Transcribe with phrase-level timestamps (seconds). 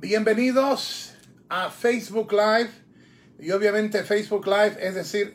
[0.00, 1.12] Bienvenidos
[1.50, 2.70] a Facebook Live.
[3.38, 5.34] Y obviamente Facebook Live, es decir,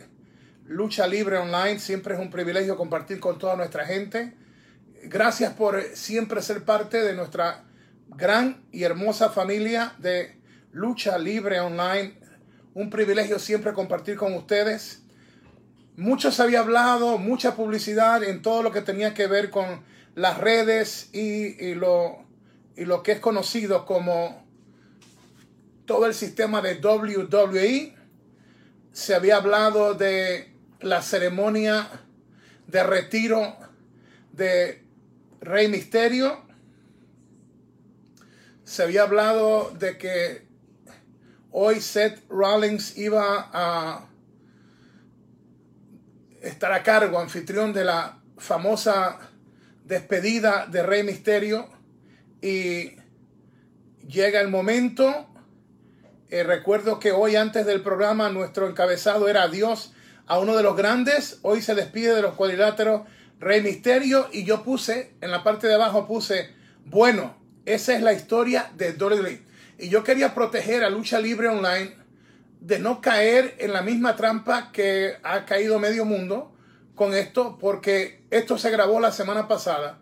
[0.65, 1.77] lucha libre online.
[1.77, 4.33] Siempre es un privilegio compartir con toda nuestra gente.
[5.03, 7.63] Gracias por siempre ser parte de nuestra
[8.07, 10.41] gran y hermosa familia de
[10.71, 12.17] lucha libre online.
[12.73, 15.03] Un privilegio siempre compartir con ustedes.
[15.95, 19.83] Mucho se había hablado, mucha publicidad en todo lo que tenía que ver con
[20.15, 22.25] las redes y, y lo,
[22.75, 24.44] y lo que es conocido como
[25.85, 27.95] todo el sistema de WWE.
[28.91, 31.87] Se había hablado de la ceremonia
[32.67, 33.55] de retiro
[34.31, 34.83] de
[35.41, 36.43] Rey Misterio.
[38.63, 40.47] Se había hablado de que
[41.51, 44.09] hoy Seth Rollins iba a
[46.41, 49.19] estar a cargo, anfitrión de la famosa
[49.83, 51.69] despedida de Rey Misterio.
[52.41, 52.97] Y
[54.07, 55.34] llega el momento
[56.35, 59.93] eh, recuerdo que hoy antes del programa nuestro encabezado era Dios
[60.27, 61.39] a uno de los grandes.
[61.43, 63.03] Hoy se despide de los cuadriláteros
[63.39, 66.49] Rey Misterio y yo puse, en la parte de abajo puse,
[66.83, 69.43] bueno, esa es la historia de WWE.
[69.79, 71.95] Y yo quería proteger a Lucha Libre Online
[72.59, 76.53] de no caer en la misma trampa que ha caído medio mundo
[76.95, 79.99] con esto, porque esto se grabó la semana pasada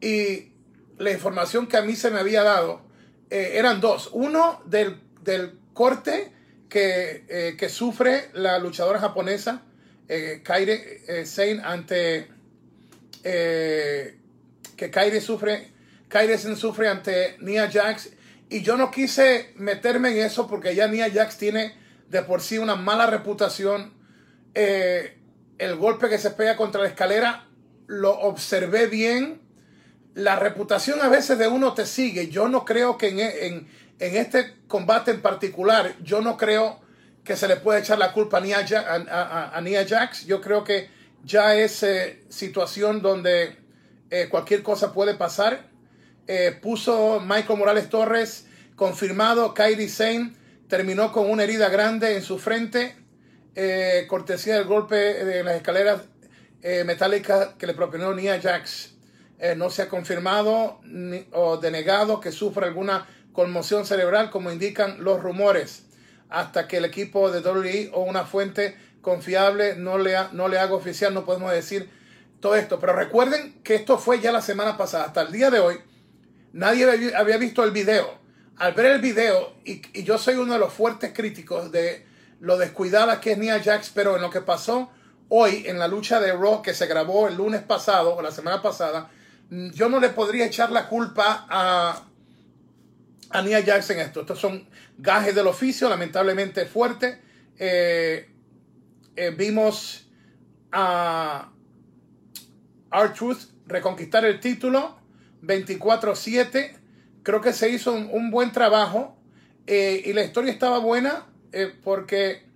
[0.00, 0.50] y
[0.98, 2.82] la información que a mí se me había dado
[3.30, 4.10] eh, eran dos.
[4.12, 6.32] Uno del del corte
[6.68, 9.62] que, eh, que, sufre la luchadora japonesa
[10.08, 12.28] eh, Kairi eh, Sein ante
[13.22, 14.18] eh,
[14.76, 15.70] que Kairi sufre
[16.08, 18.10] Kairi Sein sufre ante Nia Jax.
[18.48, 21.76] Y yo no quise meterme en eso porque ya Nia Jax tiene
[22.08, 23.94] de por sí una mala reputación.
[24.52, 27.46] El golpe que se pega contra la escalera
[27.86, 29.40] lo observé bien.
[30.14, 32.28] La reputación a veces de uno te sigue.
[32.28, 33.68] Yo no creo que en, en
[34.00, 36.80] en este combate en particular, yo no creo
[37.24, 38.64] que se le pueda echar la culpa a Nia,
[39.52, 40.26] a, Nia Jax.
[40.26, 40.88] Yo creo que
[41.24, 43.56] ya es eh, situación donde
[44.10, 45.68] eh, cualquier cosa puede pasar.
[46.28, 49.54] Eh, puso Michael Morales Torres confirmado.
[49.54, 50.34] Kairi Sane
[50.68, 52.96] terminó con una herida grande en su frente.
[54.08, 56.02] cortesía del golpe de las escaleras
[56.86, 58.94] metálicas que le propinó Nia Jax.
[59.56, 65.22] no se ha confirmado ni, o denegado que sufra alguna conmoción cerebral, como indican los
[65.22, 65.84] rumores,
[66.28, 70.74] hasta que el equipo de WWE o una fuente confiable no le, no le haga
[70.74, 71.88] oficial, no podemos decir
[72.40, 72.78] todo esto.
[72.78, 75.76] Pero recuerden que esto fue ya la semana pasada, hasta el día de hoy,
[76.52, 78.18] nadie había visto el video.
[78.56, 82.06] Al ver el video, y, yo soy uno de los fuertes críticos de
[82.40, 84.90] lo descuidada que es Nia Jax, pero en lo que pasó
[85.28, 88.60] hoy en la lucha de Raw que se grabó el lunes pasado o la semana
[88.60, 89.10] pasada,
[89.50, 92.02] yo no le podría echar la culpa a,
[93.30, 94.20] a Nia Jackson esto.
[94.20, 94.68] Estos son
[94.98, 97.20] gajes del oficio, lamentablemente fuerte.
[97.58, 98.28] Eh,
[99.16, 100.08] eh, vimos
[100.72, 101.52] a
[102.92, 104.98] R-Truth reconquistar el título
[105.42, 106.76] 24-7.
[107.22, 109.16] Creo que se hizo un, buen trabajo
[109.66, 111.26] eh, y la historia estaba buena
[111.82, 112.48] porque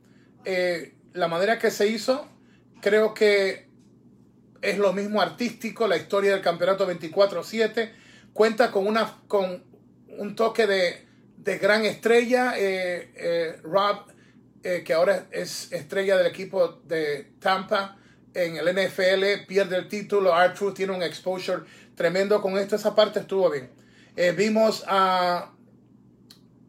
[1.12, 2.28] la manera que se hizo
[2.80, 3.68] creo que
[4.62, 5.86] es lo mismo artístico.
[5.86, 7.92] La historia del campeonato 24-7
[8.32, 9.73] cuenta con una con
[10.18, 11.04] un toque de,
[11.36, 12.54] de gran estrella.
[12.56, 14.06] Eh, eh, Rob,
[14.62, 17.96] eh, que ahora es estrella del equipo de Tampa
[18.32, 20.36] en el NFL, pierde el título.
[20.36, 21.62] R-Truth tiene un exposure
[21.94, 22.76] tremendo con esto.
[22.76, 23.70] Esa parte estuvo bien.
[24.36, 25.52] vimos a,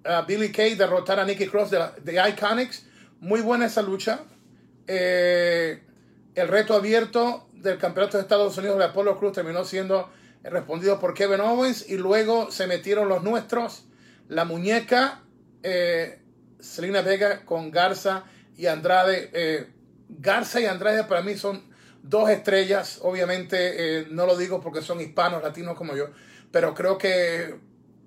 [0.03, 2.85] a, Billy Kay derrotar a Nicky Cross de, de Iconics.
[3.19, 4.19] Muy buena esa lucha.
[4.87, 5.79] el
[6.47, 10.09] reto abierto del campeonato de Estados Unidos de Apollo Cruz terminó siendo
[10.49, 13.85] respondido por Kevin Owens y luego se metieron los nuestros,
[14.27, 15.21] la muñeca,
[15.63, 16.19] eh,
[16.59, 18.25] Selena Vega con Garza
[18.55, 19.29] y Andrade.
[19.33, 19.67] Eh,
[20.09, 21.63] Garza y Andrade para mí son
[22.03, 26.09] dos estrellas, obviamente eh, no lo digo porque son hispanos, latinos como yo,
[26.51, 27.55] pero creo que,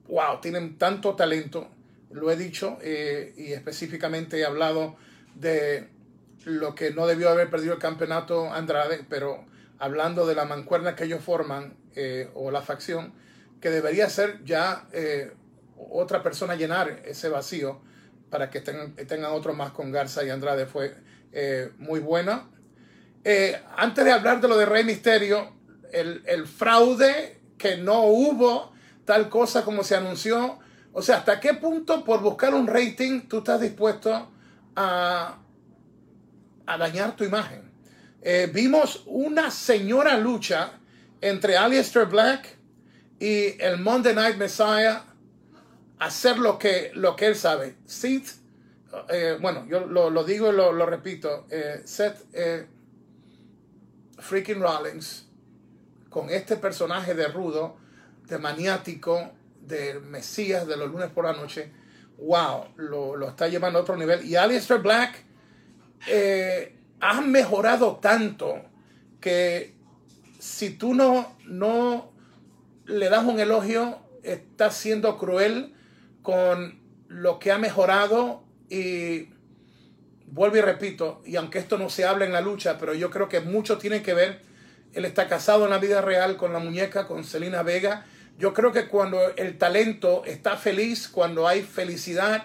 [0.07, 1.69] wow, tienen tanto talento,
[2.11, 4.97] lo he dicho y específicamente he hablado
[5.35, 5.89] de
[6.45, 9.45] lo que no debió haber perdido el campeonato Andrade, pero
[9.79, 13.15] hablando de la mancuerna que ellos forman eh, o la facción,
[13.61, 15.33] que debería ser ya eh,
[15.77, 17.81] otra persona llenar ese vacío
[18.31, 20.67] para que tengan, tengan otro más con Garza y Andrade.
[20.67, 20.97] Fue
[21.33, 22.51] eh, muy buena.
[23.77, 25.57] antes de hablar de lo de Rey Misterio,
[25.93, 28.73] el, el, fraude que no hubo
[29.05, 30.59] tal cosa como se anunció.
[30.93, 34.31] O sea, ¿hasta qué punto por buscar un rating tú estás dispuesto
[34.77, 35.39] a,
[36.67, 37.68] a dañar tu imagen?
[38.21, 40.73] Eh, vimos una señora lucha
[41.21, 42.57] entre Aleister Black
[43.21, 45.05] y el Monday Night Messiah,
[45.99, 47.77] hacer lo que, lo que él sabe.
[47.87, 48.37] Seth,
[49.09, 52.27] eh, bueno, yo lo, digo y lo, repito, eh, Seth
[54.19, 55.27] freaking Rollins,
[56.09, 57.77] con este personaje de rudo,
[58.27, 61.71] de maniático, de Mesías de los lunes por la noche,
[62.19, 64.25] wow, lo, está llevando a otro nivel.
[64.25, 65.25] Y Alistair Black
[67.01, 68.63] ha mejorado tanto
[69.21, 69.75] que
[70.39, 72.13] si tú no, no
[72.87, 75.75] le das un elogio, estás siendo cruel
[76.23, 79.29] con lo que ha mejorado y
[80.27, 83.29] vuelvo y repito, y aunque esto no se habla en la lucha, pero yo creo
[83.29, 84.43] que mucho tiene que ver,
[84.93, 88.07] él está casado en la vida real con la muñeca, con Selena Vega.
[88.39, 92.45] Yo creo que cuando el talento está feliz, cuando hay felicidad,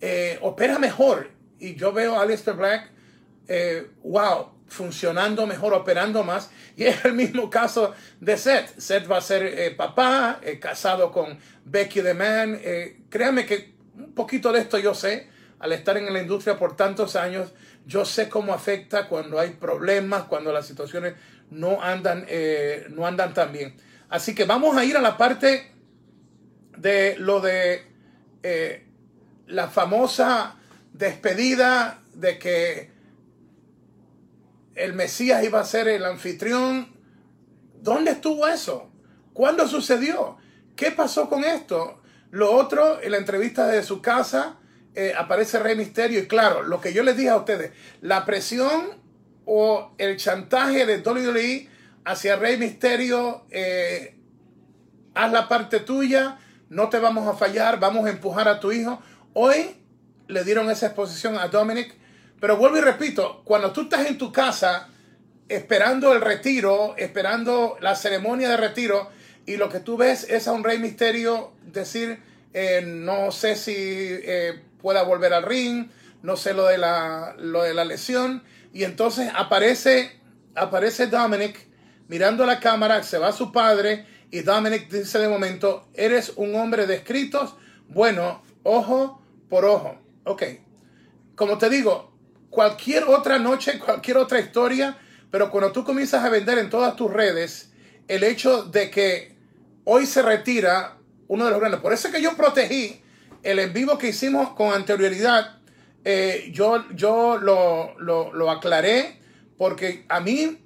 [0.00, 1.30] eh, opera mejor.
[1.58, 2.90] Y yo veo a Alistair Black,
[3.54, 6.50] eh, wow, funcionando mejor, operando más.
[6.74, 8.78] Y es el mismo caso de Seth.
[8.78, 12.58] Seth va a ser eh, papá, eh, casado con Becky the Man.
[13.10, 15.28] Créame que un poquito de esto yo sé,
[15.58, 17.52] al estar en la industria por tantos años,
[17.84, 21.12] yo sé cómo afecta cuando hay problemas, cuando las situaciones
[21.50, 22.26] no andan,
[22.88, 23.76] no andan tan bien.
[24.08, 25.72] Así que vamos a ir a la parte
[26.78, 27.84] de lo de
[29.46, 30.56] la famosa
[30.94, 32.92] despedida de que
[34.74, 36.88] el Mesías iba a ser el anfitrión.
[37.80, 38.90] ¿Dónde estuvo eso?
[39.32, 40.36] ¿Cuándo sucedió?
[40.76, 42.00] ¿Qué pasó con esto?
[42.30, 44.56] Lo otro, en la entrevista de su casa,
[44.94, 46.20] eh, aparece Rey Misterio.
[46.20, 49.00] Y claro, lo que yo les dije a ustedes, la presión
[49.44, 51.68] o el chantaje de WWE
[52.04, 54.18] hacia Rey Misterio, eh,
[55.14, 59.02] haz la parte tuya, no te vamos a fallar, vamos a empujar a tu hijo.
[59.34, 59.76] Hoy
[60.28, 61.94] le dieron esa exposición a Dominic
[62.42, 64.88] pero vuelvo y repito, cuando tú estás en tu casa
[65.48, 69.10] esperando el retiro, esperando la ceremonia de retiro,
[69.46, 72.18] y lo que tú ves es a un rey misterio decir,
[72.52, 75.86] eh, no sé si eh, pueda volver al ring,
[76.24, 78.42] no sé lo de la, lo de la lesión,
[78.74, 80.18] y entonces aparece,
[80.56, 81.68] aparece Dominic
[82.08, 86.56] mirando a la cámara, se va su padre, y Dominic dice de momento, eres un
[86.56, 87.54] hombre de escritos,
[87.86, 89.96] bueno, ojo por ojo.
[90.24, 90.42] Ok,
[91.36, 92.11] como te digo,
[92.52, 94.98] cualquier otra noche, cualquier otra historia,
[95.30, 97.72] pero cuando tú comienzas a vender en todas tus redes,
[98.08, 99.34] el hecho de que
[99.84, 101.80] hoy se retira uno de los grandes.
[101.80, 103.00] Por eso es que yo protegí
[103.42, 105.60] el en vivo que hicimos con anterioridad.
[106.04, 109.18] Eh, yo yo lo, lo, aclaré
[109.56, 110.60] porque a mí,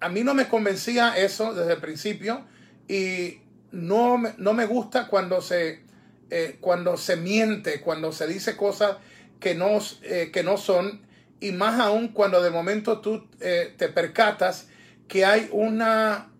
[0.00, 2.46] a mí no me convencía eso desde el principio
[2.88, 5.82] y no, no me gusta cuando se,
[6.30, 8.96] eh, cuando se miente, cuando se dice cosas
[9.42, 11.02] que no, eh, que no son,
[11.40, 14.68] y más aún cuando de momento tú eh, te percatas
[15.08, 16.30] que hay una,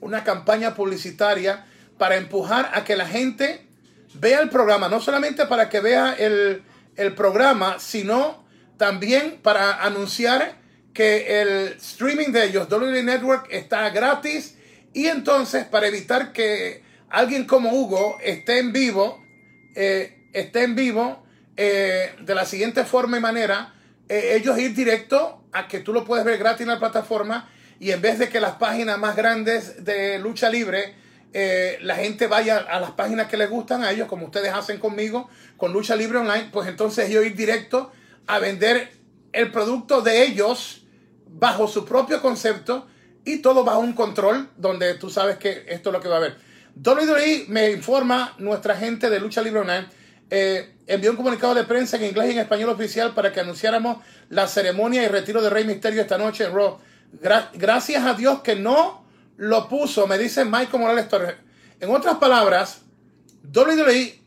[0.00, 1.66] una campaña publicitaria
[1.98, 3.66] para empujar a que la gente
[4.14, 6.62] vea el programa, no solamente para que vea el,
[6.96, 8.44] el programa, sino
[8.76, 10.60] también para anunciar
[10.94, 14.56] que el streaming de ellos, WWE Network, está gratis.
[14.92, 19.24] Y entonces para evitar que alguien como Hugo esté en vivo,
[19.74, 21.19] eh, esté en vivo
[21.62, 23.74] eh, de la siguiente forma y manera,
[24.08, 27.90] eh, ellos ir directo a que tú lo puedes ver gratis en la plataforma y
[27.90, 30.94] en vez de que las páginas más grandes de lucha libre,
[31.34, 34.78] eh, la gente vaya a las páginas que les gustan a ellos, como ustedes hacen
[34.78, 37.92] conmigo, con Lucha Libre Online, pues entonces ellos ir directo
[38.26, 38.92] a vender
[39.34, 40.86] el producto de ellos
[41.28, 42.86] bajo su propio concepto
[43.26, 46.18] y todo bajo un control donde tú sabes que esto es lo que va a
[46.20, 46.38] haber.
[46.82, 49.99] WWE me informa nuestra gente de Lucha Libre Online
[50.30, 53.98] eh, envió un comunicado de prensa en inglés y en español oficial para que anunciáramos
[54.28, 56.78] la ceremonia y retiro de Rey Misterio esta noche en Raw.
[57.54, 59.04] gracias a Dios que no
[59.36, 61.34] lo puso, me dice Michael Morales Torres.
[61.80, 62.82] En otras palabras,
[63.52, 64.20] WWE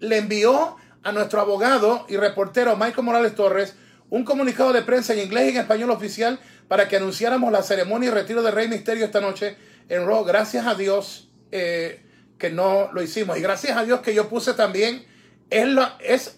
[0.00, 3.74] le envió a nuestro abogado y reportero Michael Morales Torres
[4.08, 8.08] un comunicado de prensa en inglés y en español oficial para que anunciáramos la ceremonia
[8.08, 9.56] y retiro de Rey Misterio esta noche
[9.88, 10.24] en Raw.
[10.24, 12.02] Gracias a Dios eh,
[12.38, 13.36] que no lo hicimos.
[13.36, 15.04] Y gracias a Dios que yo puse también
[15.52, 16.36] es la, es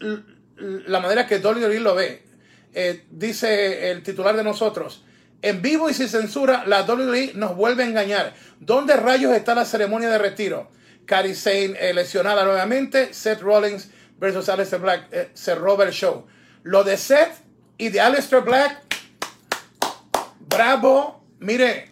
[0.57, 2.23] la manera que WWE lo ve.
[2.75, 5.05] Eh, dice el titular de nosotros.
[5.41, 8.35] En vivo y sin censura, la WWE nos vuelve a engañar.
[8.59, 10.71] ¿Dónde rayos está la ceremonia de retiro?
[11.07, 13.15] Cari Sane eh, lesionada nuevamente.
[13.15, 15.09] Seth Rollins versus Aleister Black.
[15.13, 16.27] Eh, se roba el show.
[16.65, 17.35] Lo de Seth
[17.79, 18.83] y de Aleister Black.
[20.41, 21.23] Bravo.
[21.39, 21.91] Mire,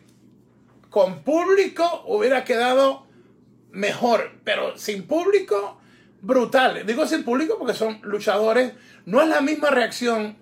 [0.91, 3.07] con público hubiera quedado
[3.71, 4.33] mejor.
[4.45, 5.82] Pero sin público
[6.23, 6.87] brutal.
[6.87, 8.73] Digo sin público porque son luchadores.
[9.05, 10.39] No es la misma reacción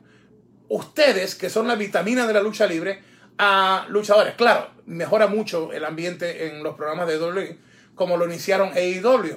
[0.69, 3.03] ustedes, que son la vitamina de la lucha libre,
[3.39, 4.35] a luchadores.
[4.35, 7.59] Claro, mejora mucho el ambiente en los programas de WWE,
[7.95, 9.37] como lo iniciaron AEW.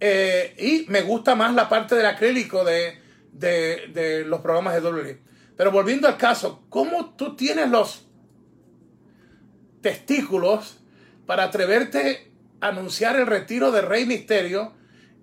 [0.00, 2.98] Eh, y me gusta más la parte del acrílico de,
[3.32, 5.20] de, de los programas de WWE.
[5.56, 8.06] Pero volviendo al caso, ¿cómo tú tienes los
[9.80, 10.78] testículos
[11.26, 14.72] para atreverte a anunciar el retiro de Rey Misterio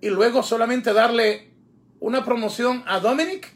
[0.02, 1.48] y luego solamente darle
[2.00, 3.54] una promoción a Dominic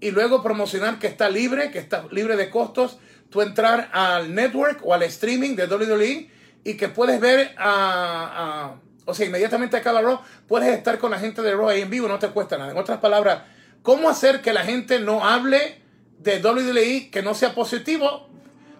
[0.00, 2.98] y luego promocionar que está libre, que está libre de costos,
[3.28, 6.30] tú entrar al network o al streaming de WWE
[6.64, 11.42] y que puedes ver a, o sea, inmediatamente acaba Raw, puedes estar con la gente
[11.42, 12.70] de Raw ahí en vivo, no te cuesta nada.
[12.70, 13.42] En otras palabras,
[13.82, 15.82] ¿cómo hacer que la gente no hable
[16.20, 18.28] de WWE que no sea positivo,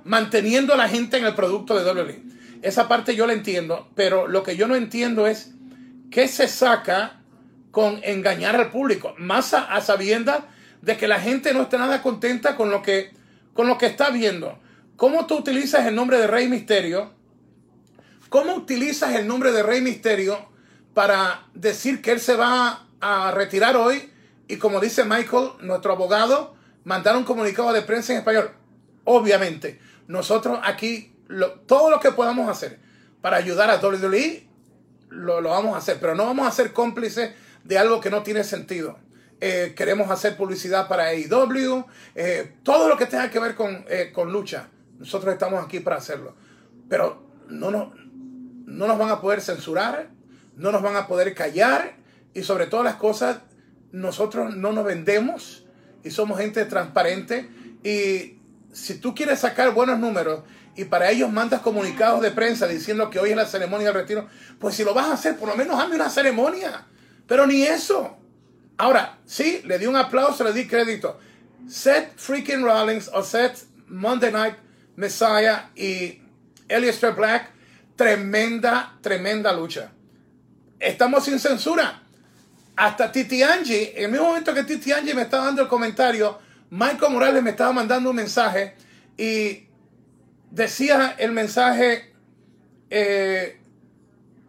[0.04, 2.23] manteniendo a la gente en el producto de WWE?
[2.62, 5.52] Esa parte yo la entiendo, pero lo que yo no entiendo es
[6.12, 7.21] qué se saca
[7.73, 10.45] con engañar al público, más a, sabiendas
[10.83, 13.12] de que la gente no está nada contenta con lo que,
[13.54, 14.59] con lo que está viendo.
[14.97, 17.14] ¿Cómo tú utilizas el nombre de Rey Misterio?
[18.28, 20.49] ¿Cómo utilizas el nombre de Rey Misterio
[20.95, 24.11] para decir que él se va a retirar hoy?
[24.49, 26.54] Y como dice Michael, nuestro abogado,
[26.85, 28.50] mandar un comunicado de prensa en español.
[29.04, 31.16] Obviamente, nosotros aquí,
[31.66, 32.78] todo lo que podamos hacer
[33.23, 34.51] para ayudar a WWE,
[35.12, 37.33] lo, lo vamos a hacer, pero no vamos a ser cómplices
[37.64, 38.99] de algo que no tiene sentido.
[39.40, 44.12] Eh, queremos hacer publicidad para AEW, eh, todo lo que tenga que ver con, eh,
[44.14, 44.69] con, lucha.
[44.99, 46.37] Nosotros estamos aquí para hacerlo.
[46.88, 47.92] Pero no nos,
[48.66, 50.11] no nos van a poder censurar,
[50.57, 51.97] no nos van a poder callar
[52.35, 53.38] y sobre todas las cosas,
[53.90, 55.66] nosotros no nos vendemos
[56.04, 57.50] y somos gente transparente.
[57.83, 58.38] Y
[58.73, 60.42] si tú quieres sacar buenos números
[60.75, 64.29] y para ellos mandas comunicados de prensa diciendo que hoy es la ceremonia de retiro,
[64.59, 66.87] pues si lo vas a hacer, por lo menos hazme una ceremonia.
[67.26, 68.17] Pero ni eso.
[68.79, 71.19] Ahora, sí, le di un aplauso, le di crédito.
[71.69, 74.57] Seth freaking Rollins o Seth Monday Night
[74.97, 76.21] Messiah y
[76.69, 77.50] Elias Black,
[77.97, 79.93] tremenda, tremenda lucha.
[80.79, 82.02] Estamos sin censura.
[82.75, 86.38] Hasta Titi Angie, en el mismo momento que Titi Angie me estaba dando el comentario,
[86.71, 88.75] Michael Morales me estaba mandando un mensaje
[89.17, 89.69] y
[90.52, 92.12] decía el mensaje,
[92.90, 93.59] eh,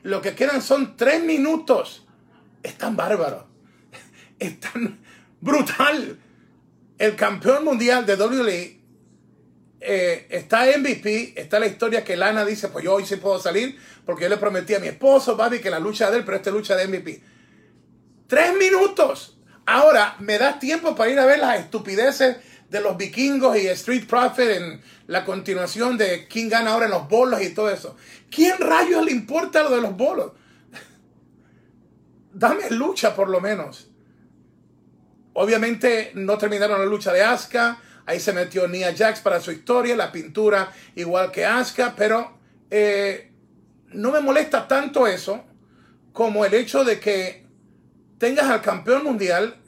[0.04, 2.06] lo que quedan son tres minutos.
[2.62, 3.48] Es tan bárbaro
[4.40, 5.00] es tan
[5.42, 6.20] brutal.
[6.98, 8.80] El campeón mundial de WWE
[9.82, 13.78] eh, está MVP, está la historia que Lana dice, pues yo hoy sí puedo salir
[14.06, 16.52] porque yo le prometí a mi esposo, Babi, que la lucha de él, pero esta
[16.52, 17.22] lucha de MVP.
[18.28, 19.38] Tres minutos.
[19.66, 22.38] Ahora me da tiempo para ir a ver las estupideces
[22.74, 27.08] de los vikingos y Street Profit en la continuación de quién gana ahora en los
[27.08, 27.96] bolos y todo eso.
[28.32, 30.32] ¿Quién rayos le importa lo de los bolos?
[32.34, 33.92] Dame lucha por lo menos.
[35.34, 37.80] Obviamente no terminaron la lucha de Asuka.
[38.08, 42.40] Ahí se metió Nia Jax para su historia, la pintura igual que Asuka, pero
[42.72, 43.32] eh,
[43.92, 45.44] no me molesta tanto eso
[46.12, 47.46] como el hecho de que
[48.18, 49.63] tengas al campeón mundial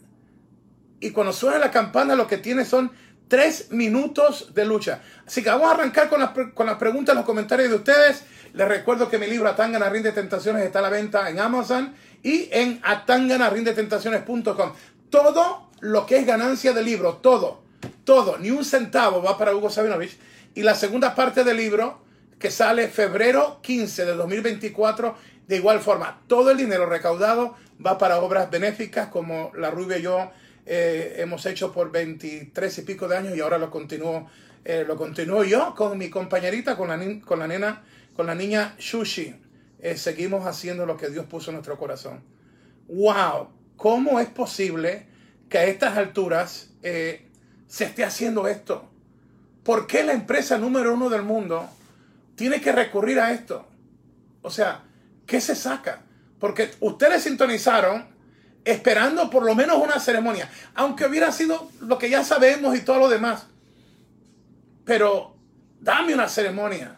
[1.06, 2.92] y cuando suena la campana lo que tiene son
[3.28, 5.02] tres minutos de lucha.
[5.26, 8.24] Así que vamos a arrancar con las, con preguntas, los comentarios de ustedes.
[8.54, 11.94] Les recuerdo que mi libro Atangana Rinde Tentaciones está a la venta en Amazon
[12.24, 14.72] y en atanganarindetentaciones.com
[15.12, 17.62] todo lo que es ganancia del libro, todo,
[18.04, 20.18] todo, ni un centavo va para Hugo Sabinovich.
[20.56, 22.02] Y la segunda parte del libro,
[22.40, 25.16] que sale febrero 15 de 2024,
[25.48, 27.54] de igual forma, todo el dinero recaudado
[27.86, 30.32] va para obras benéficas como la Rubia y yo
[30.66, 34.30] eh, hemos hecho por 23 y pico de años y ahora lo continúo,
[34.64, 37.84] eh, lo continúo yo con mi compañerita, con la, con la nena,
[38.16, 39.36] con la niña Shushi.
[39.80, 42.24] Eh, seguimos haciendo lo que Dios puso en nuestro corazón.
[42.88, 43.50] ¡Wow!
[43.76, 45.06] ¿Cómo es posible
[45.50, 47.28] que a estas alturas eh,
[47.68, 48.90] se esté haciendo esto?
[49.64, 51.70] ¿Por qué la empresa número uno del mundo
[52.36, 53.68] tiene que recurrir a esto?
[54.42, 54.84] O sea,
[55.26, 56.02] ¿qué se saca?
[56.40, 58.08] Porque ustedes sintonizaron
[58.66, 62.98] esperando por lo menos una ceremonia, aunque hubiera sido lo que ya sabemos y todo
[62.98, 63.46] lo demás.
[64.84, 65.36] Pero
[65.80, 66.96] dame una ceremonia.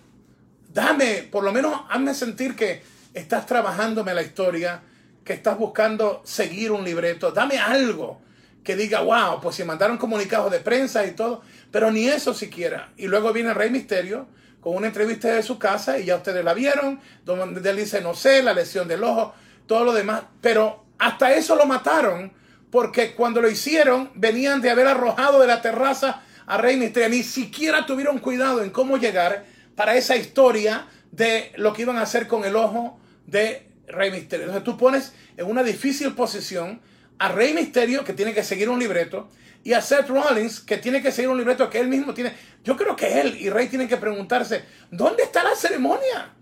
[0.73, 2.81] Dame, por lo menos hazme sentir que
[3.13, 4.81] estás trabajándome la historia,
[5.23, 8.21] que estás buscando seguir un libreto, dame algo
[8.63, 12.91] que diga, wow, pues si mandaron comunicados de prensa y todo, pero ni eso siquiera.
[12.97, 14.27] Y luego viene Rey Misterio
[14.59, 18.13] con una entrevista de su casa y ya ustedes la vieron, donde él dice, no
[18.13, 19.33] sé, la lesión del ojo,
[19.67, 22.31] todo lo demás, pero hasta eso lo mataron
[22.71, 27.23] porque cuando lo hicieron venían de haber arrojado de la terraza a Rey Misterio, ni
[27.23, 32.27] siquiera tuvieron cuidado en cómo llegar para esa historia de lo que iban a hacer
[32.27, 34.45] con el ojo de Rey Misterio.
[34.45, 36.81] Entonces tú pones en una difícil posición
[37.19, 39.29] a Rey Misterio, que tiene que seguir un libreto,
[39.63, 42.33] y a Seth Rollins, que tiene que seguir un libreto que él mismo tiene.
[42.63, 46.33] Yo creo que él y Rey tienen que preguntarse, ¿dónde está la ceremonia?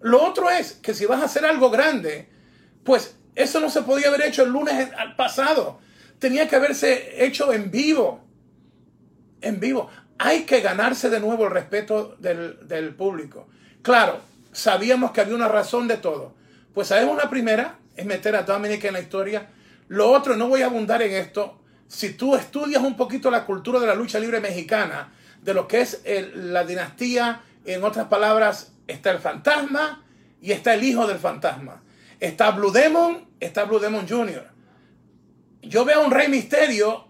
[0.00, 2.28] Lo otro es que si vas a hacer algo grande,
[2.84, 5.80] pues Eso no se podía haber hecho el lunes pasado.
[6.18, 8.24] Tenía que haberse hecho en vivo.
[9.40, 9.88] En vivo.
[10.18, 13.48] Hay que ganarse de nuevo el respeto del, del público.
[13.82, 14.20] Claro,
[14.52, 16.34] sabíamos que había una razón de todo.
[16.74, 19.48] Pues sabemos la primera, es meter a Dominic en la historia.
[19.88, 21.60] Lo otro, no voy a abundar en esto.
[21.88, 25.80] Si tú estudias un poquito la cultura de la lucha libre mexicana, de lo que
[25.80, 26.02] es
[26.34, 30.04] la dinastía, en otras palabras, está el fantasma
[30.40, 31.82] y está el hijo del fantasma.
[32.20, 34.46] Está Blue Demon, está Blue Demon Jr.
[35.62, 37.06] Yo veo a un Rey Misterio.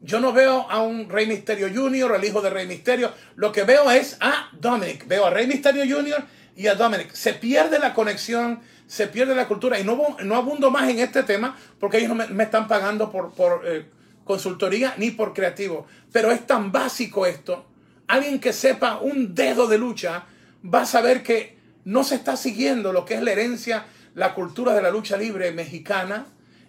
[0.00, 3.12] Yo no veo a un Rey Misterio Jr., el hijo de Rey Misterio.
[3.34, 5.06] Lo que veo es a Dominic.
[5.06, 6.24] Veo a Rey Misterio Jr.
[6.56, 7.12] y a Dominic.
[7.12, 9.78] Se pierde la conexión, se pierde la cultura.
[9.78, 13.32] Y no, no abundo más en este tema porque ellos no me, están pagando por,
[13.32, 13.86] por eh,
[14.24, 15.86] consultoría ni por creativo.
[16.12, 17.66] Pero es tan básico esto.
[18.06, 20.26] Alguien que sepa un dedo de lucha
[20.64, 24.74] va a saber que no se está siguiendo lo que es la herencia, la cultura
[24.74, 26.26] de la lucha libre mexicana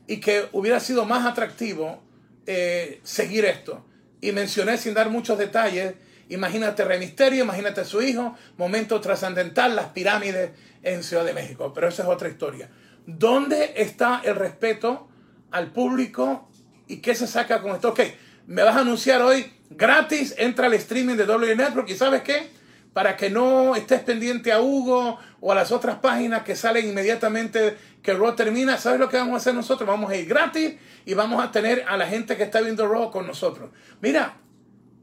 [0.08, 2.04] y que hubiera sido más atractivo
[2.46, 3.86] eh, seguir esto.
[4.22, 5.96] Y mencioné sin dar muchos detalles,
[6.30, 10.52] imagínate Rey Misterio, imagínate su hijo, momento trascendental, las pirámides
[10.82, 12.70] en Ciudad de México, pero esa es otra historia.
[13.06, 15.10] ¿Dónde está el respeto
[15.52, 16.50] al público
[16.88, 17.90] y qué se saca con esto?
[17.90, 18.00] Ok,
[18.48, 22.50] me vas a anunciar hoy gratis, entra al streaming de W Network y ¿sabes qué?
[22.94, 27.76] Para que no estés pendiente a Hugo o a las otras páginas que salen inmediatamente
[28.02, 28.78] que Raw termina.
[28.78, 29.88] ¿Sabes lo que vamos a hacer nosotros?
[29.88, 33.10] Vamos a ir gratis y vamos a tener a la gente que está viendo Raw
[33.10, 33.72] con nosotros.
[34.02, 34.38] Mira,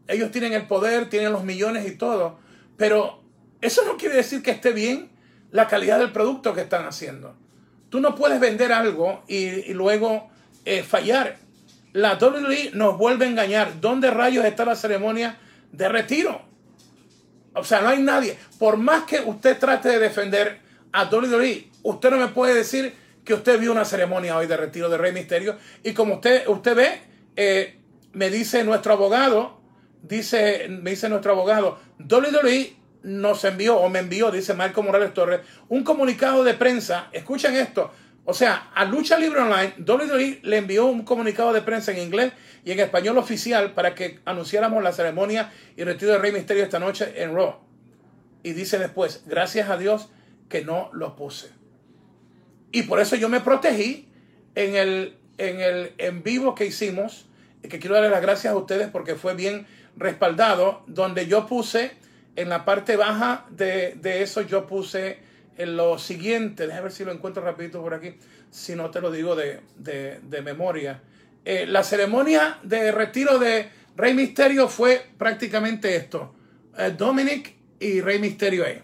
[0.07, 2.39] ellos tienen el poder, tienen los millones y todo,
[2.77, 3.23] pero
[3.61, 5.11] eso no quiere decir que esté bien
[5.51, 7.37] la calidad del producto que están haciendo.
[7.89, 10.31] Tú no puedes vender algo y, luego
[10.65, 11.39] eh, fallar.
[11.93, 13.81] La WWE nos vuelve a engañar.
[13.81, 15.39] ¿Dónde rayos está la ceremonia
[15.73, 16.50] de retiro?
[17.61, 18.37] O sea, no hay nadie.
[18.59, 20.59] Por más que usted trate de defender
[20.93, 24.89] a WWE, usted no me puede decir que usted vio una ceremonia hoy de retiro
[24.89, 25.57] de Rey Misterio.
[25.85, 27.01] Y como usted, usted ve,
[27.37, 27.77] eh,
[28.13, 29.61] me dice nuestro abogado,
[30.03, 35.41] dice, me dice nuestro abogado, WWE nos envió, o me envió, dice Marco Morales Torres,
[35.69, 37.09] un comunicado de prensa.
[37.13, 37.93] Escuchen esto.
[38.25, 42.33] O sea, a Lucha Libre Online, WWE le envió un comunicado de prensa en inglés
[42.65, 46.79] y en español oficial para que anunciáramos la ceremonia y retiro de Rey Misterio esta
[46.79, 47.57] noche en Raw.
[48.43, 50.09] Y dice después, gracias a Dios
[50.49, 51.49] que no lo puse.
[52.73, 54.09] Y por eso yo me protegí
[54.55, 57.27] en el en, el, en vivo que hicimos,
[57.63, 61.93] que quiero darle las gracias a ustedes porque fue bien respaldado, donde yo puse
[62.37, 65.19] en la parte baja de, de eso, yo puse
[65.57, 68.15] en lo siguiente, déjame ver si lo encuentro rapidito por aquí,
[68.51, 71.03] si no te lo digo de, de memoria.
[71.45, 76.35] Eh, la ceremonia de retiro de Rey Misterio fue prácticamente esto.
[76.77, 78.83] Eh, Dominic y Rey Misterio ahí.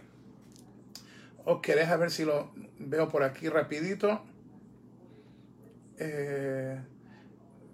[1.45, 4.25] Ok, deja ver si lo veo por aquí rapidito.
[5.99, 6.79] Eh,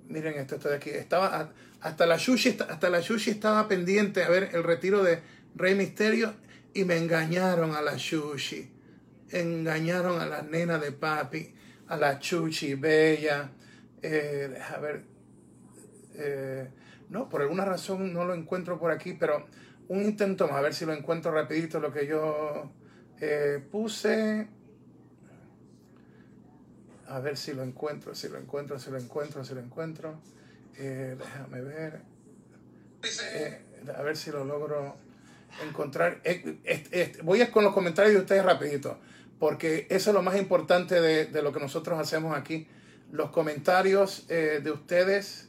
[0.08, 0.90] miren esto, esto aquí.
[0.90, 5.20] Estaba hasta la sushi, hasta la estaba pendiente a ver el retiro de
[5.54, 6.34] Rey Misterio
[6.74, 8.70] y me engañaron a la sushi.
[9.30, 11.54] Engañaron a la nena de papi,
[11.88, 13.50] a la chuchi bella.
[14.02, 15.04] Eh, a ver,
[16.16, 16.68] eh,
[17.08, 19.46] no, por alguna razón no lo encuentro por aquí, pero
[19.88, 22.72] un intento más, a ver si lo encuentro rapidito, lo que yo
[23.20, 24.48] eh, puse.
[27.06, 30.20] A ver si lo encuentro, si lo encuentro, si lo encuentro, si lo encuentro.
[30.76, 32.00] déjame ver.
[33.94, 34.96] a ver si lo logro
[35.68, 36.22] encontrar.
[37.22, 38.98] voy con los comentarios de ustedes rapidito,
[39.38, 42.66] porque eso es lo más importante de, de lo que nosotros hacemos aquí
[43.12, 45.48] los comentarios eh, de ustedes.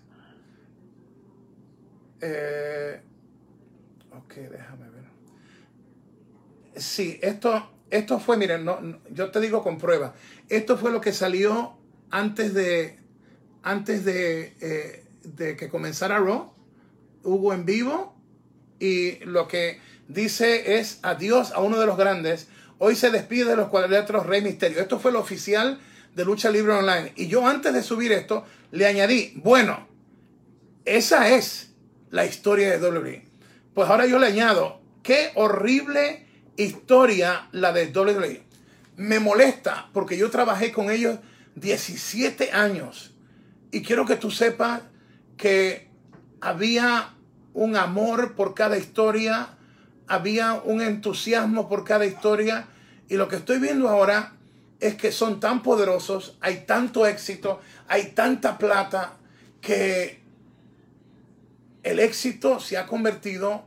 [2.21, 3.01] Eh,
[4.11, 5.03] ok, déjame ver.
[6.75, 10.13] Sí, esto, esto fue, miren, no, yo te digo con prueba.
[10.49, 11.77] Esto fue lo que salió
[12.11, 12.99] antes de,
[13.63, 16.53] antes de, eh, de que comenzara Raw.
[17.23, 18.13] Hugo en vivo.
[18.77, 22.49] Y lo que dice es adiós a uno de los grandes.
[22.77, 24.81] Hoy se despide de los cuadriláteros Rey Misterio.
[24.81, 25.79] Esto fue lo oficial
[26.15, 27.13] de Lucha Libre Online.
[27.15, 29.87] Y yo antes de subir esto, le añadí, bueno,
[30.85, 31.73] esa es
[32.09, 33.25] la historia de WWE.
[33.73, 38.43] Pues ahora yo le añado, qué horrible historia la de WWE.
[38.97, 41.19] Me molesta porque yo trabajé con ellos
[41.55, 43.13] 17 años.
[43.71, 44.81] Y quiero que tú sepas
[45.37, 45.89] que
[46.41, 47.15] había
[47.53, 49.57] un amor por cada historia,
[50.07, 52.67] había un entusiasmo por cada historia.
[53.09, 54.33] Y lo que estoy viendo ahora
[54.83, 59.13] es que son tan poderosos, hay tanto éxito, hay tanta plata,
[59.61, 60.19] que
[61.83, 63.63] el éxito se ha convertido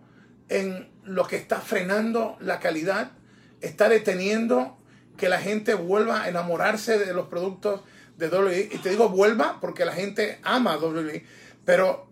[0.50, 3.12] en lo que está frenando la calidad,
[3.61, 4.79] está deteniendo.
[5.16, 7.81] que la gente vuelva a enamorarse de los productos
[8.18, 8.68] de WWE.
[8.70, 11.24] Y te digo vuelva porque la gente ama WWE.
[11.64, 12.11] Pero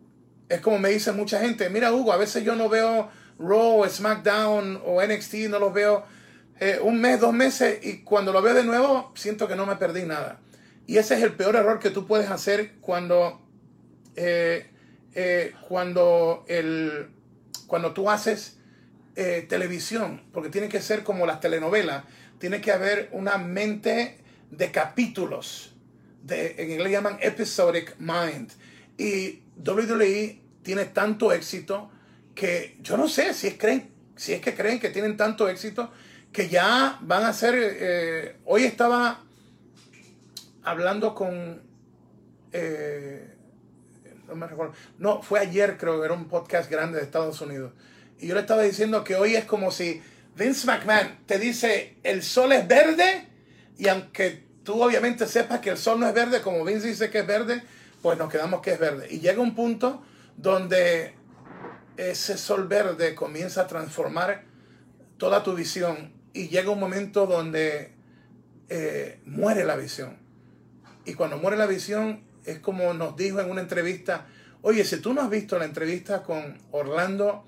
[0.49, 4.81] es como me dice mucha gente, mira Hugo, a veces yo no veo Raw, SmackDown
[4.87, 6.07] o NXT, no los veo
[6.61, 9.77] eh, un mes, dos meses y cuando lo veo de nuevo siento que no me
[9.77, 10.41] perdí nada.
[10.87, 13.41] Y ese es el peor error que tú puedes hacer cuando,
[14.17, 14.71] eh,
[15.15, 17.09] eh, cuando, el,
[17.67, 18.59] cuando tú haces
[19.49, 22.03] televisión, porque tiene que ser como las telenovelas,
[22.39, 24.19] tiene que haber una mente
[24.51, 25.77] de capítulos,
[26.25, 28.51] de, en inglés llaman episodic mind.
[28.99, 31.93] Y WWE tiene tanto éxito
[32.35, 35.93] que yo no sé si es, creen, si es que creen que tienen tanto éxito
[36.35, 37.55] que ya van a ser...
[37.57, 39.21] Eh, hoy estaba
[40.65, 41.63] hablando con...
[42.53, 43.35] Eh,
[44.27, 44.75] no me recuerdo.
[44.99, 47.73] No, fue ayer creo que era un podcast grande de Estados Unidos.
[48.19, 50.03] Y yo le estaba diciendo que hoy es como si
[50.35, 53.29] Vince McMahon te dice el sol es verde
[53.79, 57.21] y aunque tú obviamente sepas que el sol no es verde, como Vince dice que
[57.21, 57.63] es verde,
[58.03, 59.07] pues nos quedamos que es verde.
[59.09, 60.03] Y llega un punto
[60.37, 61.15] donde
[61.97, 64.43] ese sol verde comienza a transformar
[65.17, 67.93] toda tu visión y llega un momento donde
[68.69, 70.19] eh, muere la visión.
[71.07, 74.27] Y cuando muere la visión es como nos dijo en una entrevista,
[74.61, 77.45] oye, si tú no has visto la entrevista con Orlando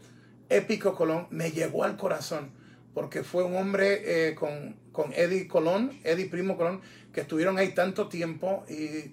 [0.48, 2.50] Épico Colón, me llegó al corazón,
[2.94, 6.80] porque fue un hombre eh, con, con, Eddie Colón, Eddie Primo Colón,
[7.12, 9.12] que estuvieron ahí tanto tiempo y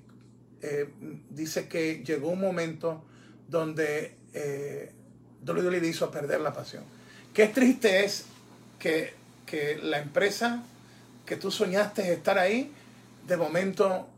[0.61, 0.89] eh,
[1.29, 3.03] dice que llegó un momento
[3.49, 4.91] donde eh,
[5.45, 6.83] WWE le hizo perder la pasión.
[7.33, 8.25] Qué triste es
[8.79, 9.13] que
[9.45, 10.63] que la empresa
[11.25, 12.71] que tú soñaste estar ahí,
[13.27, 14.09] de momento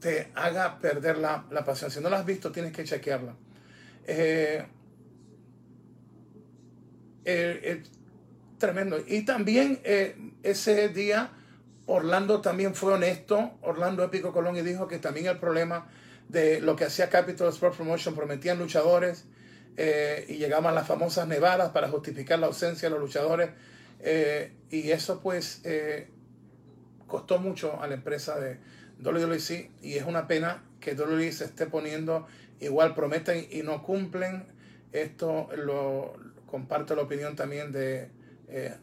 [0.00, 1.90] te haga perder la, pasión.
[1.90, 3.34] Si no la has visto, tienes que chequearla.
[4.06, 4.64] Eh,
[7.24, 7.82] eh,
[8.58, 8.98] tremendo.
[9.06, 11.30] Y también eh, ese día
[11.86, 15.86] Orlando también fue honesto, Orlando Épico Colón, y dijo que también el problema
[16.28, 19.24] de lo que hacía Capital Sport Promotion, prometían luchadores
[19.76, 23.50] y llegaban las famosas nevadas para justificar la ausencia de los luchadores
[24.02, 26.08] eh, y eso pues eh,
[27.06, 28.58] costó mucho a la empresa de
[29.00, 32.26] WWC y es una pena que WWE se esté poniendo
[32.60, 34.44] igual prometen y no cumplen.
[34.90, 36.14] Esto lo
[36.46, 38.10] comparto la opinión también de
[38.48, 38.76] eh,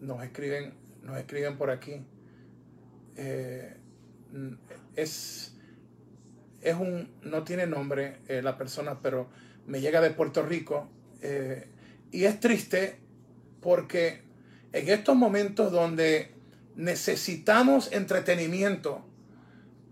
[0.00, 2.04] nos escriben nos escriben por aquí
[4.96, 5.54] es
[6.60, 9.28] es un no tiene nombre la persona pero
[9.66, 10.88] me llega de Puerto Rico.
[11.22, 11.68] Eh,
[12.12, 12.98] y es triste
[13.60, 14.22] porque
[14.72, 16.34] en estos momentos donde
[16.76, 19.04] necesitamos entretenimiento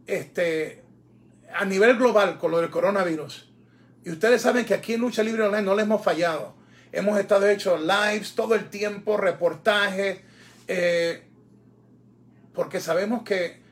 [0.06, 0.82] este,
[1.52, 3.50] a nivel global con lo del coronavirus,
[4.04, 6.54] y ustedes saben que aquí en Lucha Libre Online no le hemos fallado.
[6.92, 10.20] Hemos estado hecho lives todo el tiempo, reportajes,
[10.68, 11.22] eh,
[12.52, 13.62] porque sabemos que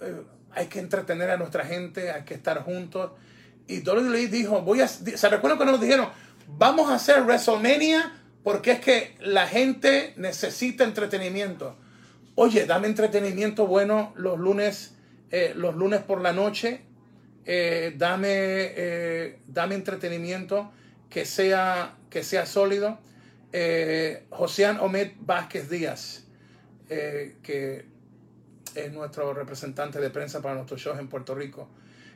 [0.00, 3.12] eh, hay que entretener a nuestra gente, hay que estar juntos.
[3.70, 6.08] Y WWE dijo, voy a, ¿se recuerdan cuando nos dijeron,
[6.48, 11.76] vamos a hacer WrestleMania porque es que la gente necesita entretenimiento?
[12.34, 14.96] Oye, dame entretenimiento bueno los lunes,
[15.30, 16.80] eh, los lunes por la noche.
[17.44, 20.72] Eh, dame, eh, dame entretenimiento
[21.08, 22.98] que sea, que sea sólido.
[24.30, 26.24] Josian Omed Vázquez Díaz,
[26.88, 27.84] que
[28.74, 31.68] es nuestro representante de prensa para nuestros shows en Puerto Rico,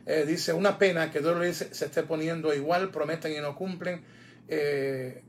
[0.06, 4.02] eh, dice, una pena que WWE se, esté poniendo igual, prometen y no cumplen.
[4.48, 5.22] Eh,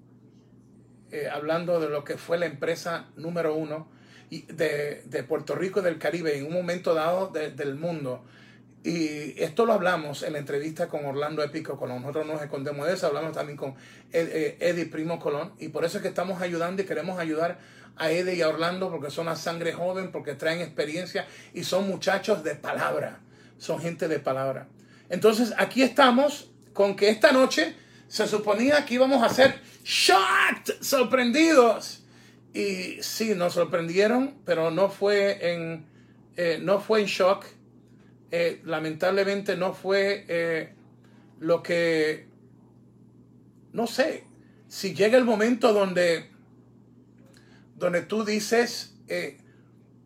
[1.11, 3.87] eh, hablando de lo que fue la empresa número uno
[4.29, 8.25] de, de, Puerto Rico y del Caribe en un momento dado del mundo.
[8.83, 12.01] Y esto lo hablamos en la entrevista con Orlando Épico Colón.
[12.01, 13.75] Nosotros nos escondemos de eso, hablamos también con
[14.11, 15.53] Eddie Primo Colón.
[15.57, 17.59] Y por eso es que estamos ayudando y queremos ayudar
[17.95, 21.87] a Eddie y a Orlando porque son la sangre joven, porque traen experiencia y son
[21.87, 23.21] muchachos de palabra
[23.57, 24.67] son gente de palabra.
[25.09, 27.75] Entonces aquí estamos con que esta noche
[28.07, 32.03] se suponía que íbamos a ser shocked, sorprendidos.
[32.53, 35.85] Y sí, nos sorprendieron, pero no fue en,
[36.37, 37.45] eh, no fue en shock.
[38.31, 40.73] Eh, lamentablemente no fue eh,
[41.39, 42.27] lo que,
[43.73, 44.23] no sé,
[44.67, 46.31] si llega el momento donde,
[47.75, 48.95] donde tú dices,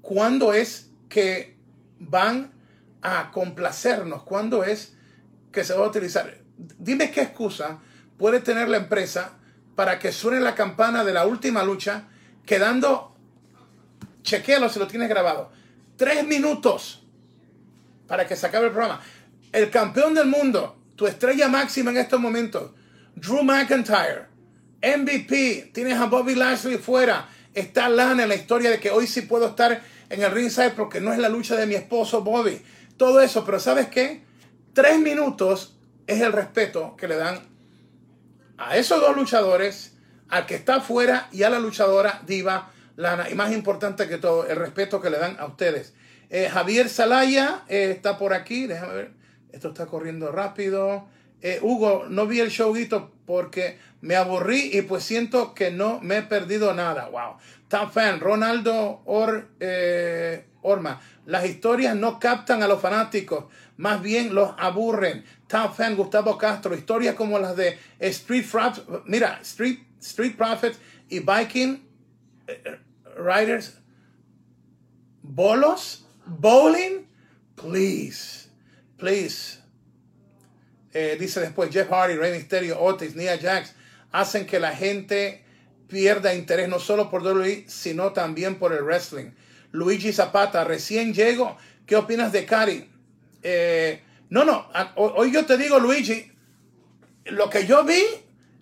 [0.02, 1.56] ¿cuándo es que
[2.00, 2.59] van
[3.02, 4.24] a complacernos?
[4.24, 4.94] ¿Cuándo es
[5.52, 6.34] que se va a utilizar?
[6.78, 7.80] Dime qué excusa
[8.18, 9.32] puede tener la empresa
[9.76, 12.04] para que suene la campana de la última lucha,
[12.46, 13.16] quedando,
[14.24, 15.52] chequealo si lo tienes grabado,
[15.96, 17.02] tres minutos
[18.08, 19.00] para que se acabe el programa.
[19.52, 22.72] El campeón del mundo, tu estrella máxima en estos momentos,
[23.16, 24.26] Drew McIntyre,
[24.82, 27.30] MVP, tienes a Bobby Lashley fuera.
[27.54, 31.02] Está Lana en la historia de que hoy sí puedo estar en el ringside porque
[31.02, 32.62] no es la lucha de mi esposo Bobby.
[33.00, 34.26] Todo eso, pero ¿sabes qué?
[34.74, 37.40] Tres minutos es el respeto que le dan
[38.58, 39.96] a esos dos luchadores,
[40.28, 43.30] al que está afuera y a la luchadora diva Lana.
[43.30, 45.94] Y más importante que todo, el respeto que le dan a ustedes.
[46.30, 48.68] Eh, Javier Salaya eh, está por aquí.
[48.68, 49.12] Déjame ver.
[49.54, 51.08] Esto está corriendo rápido.
[51.42, 56.18] Eh, Hugo, no vi el showito porque me aburrí y pues siento que no me
[56.18, 57.08] he perdido nada.
[57.08, 57.38] Wow.
[57.70, 59.48] Top fan, Ronaldo Or,
[60.62, 61.02] Orma.
[61.26, 63.46] Las historias no captan a los fanáticos,
[63.78, 65.24] más bien los aburren.
[65.48, 66.76] Top fan, Gustavo Castro.
[66.76, 68.46] Historias como las de Street
[69.06, 71.84] Mira, Street, Street Profits y Viking
[73.18, 73.78] Riders.
[75.22, 77.08] Bolos Bowling,
[77.56, 78.50] please,
[78.98, 79.60] please.
[80.94, 83.74] Eh, dice después Jeff Hardy, Rey Mysterio, Otis, Nia Jax,
[84.12, 85.44] hacen que la gente
[85.88, 89.32] pierda interés no solo por WWE, sino también por el wrestling.
[89.72, 91.58] Luigi Zapata, recién llego.
[91.86, 92.90] ¿Qué opinas de Cari?
[93.42, 96.32] Eh, no, no, hoy yo te digo, Luigi,
[97.26, 98.04] lo que yo vi,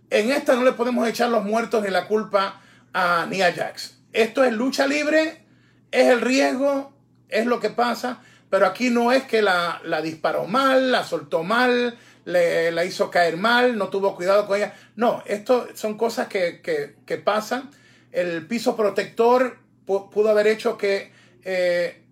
[0.10, 2.62] en esta no le podemos echar los muertos ni la culpa
[2.94, 3.98] a Nia Jax.
[4.14, 5.44] Esto es lucha libre,
[5.92, 6.94] es el riesgo,
[7.30, 11.98] es lo que pasa, pero aquí no es que la, disparó mal, la soltó mal,
[12.26, 14.74] le, la hizo caer mal, no tuvo cuidado con ella.
[14.96, 17.70] No, esto son cosas que, pasan.
[18.12, 21.12] El piso protector pudo haber hecho que
[21.44, 22.04] eh,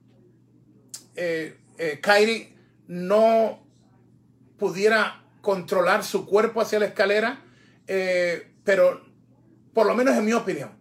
[1.16, 2.56] eh, eh, Kairi
[2.88, 3.62] no
[4.58, 7.42] pudiera controlar su cuerpo hacia la escalera,
[8.64, 9.06] pero
[9.74, 10.72] por lo menos en mi opinión,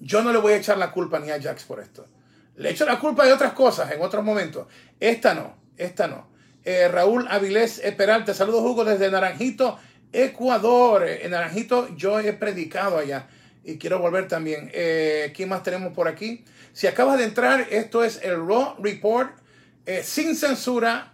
[0.00, 2.06] yo no le voy a echar la culpa ni a Jax por esto.
[2.54, 4.68] Le echo la culpa de otras cosas en otros momentos.
[5.00, 6.28] Esta no, esta no.
[6.64, 9.78] Eh, Raúl Avilés Peralta, saludos Hugo desde Naranjito,
[10.12, 11.06] Ecuador.
[11.06, 13.28] En Naranjito yo he predicado allá
[13.66, 14.70] y quiero volver también.
[14.72, 16.44] Eh, ¿Quién más tenemos por aquí?
[16.72, 19.32] Si acabas de entrar, esto es el Raw Report
[19.84, 21.12] eh, sin censura.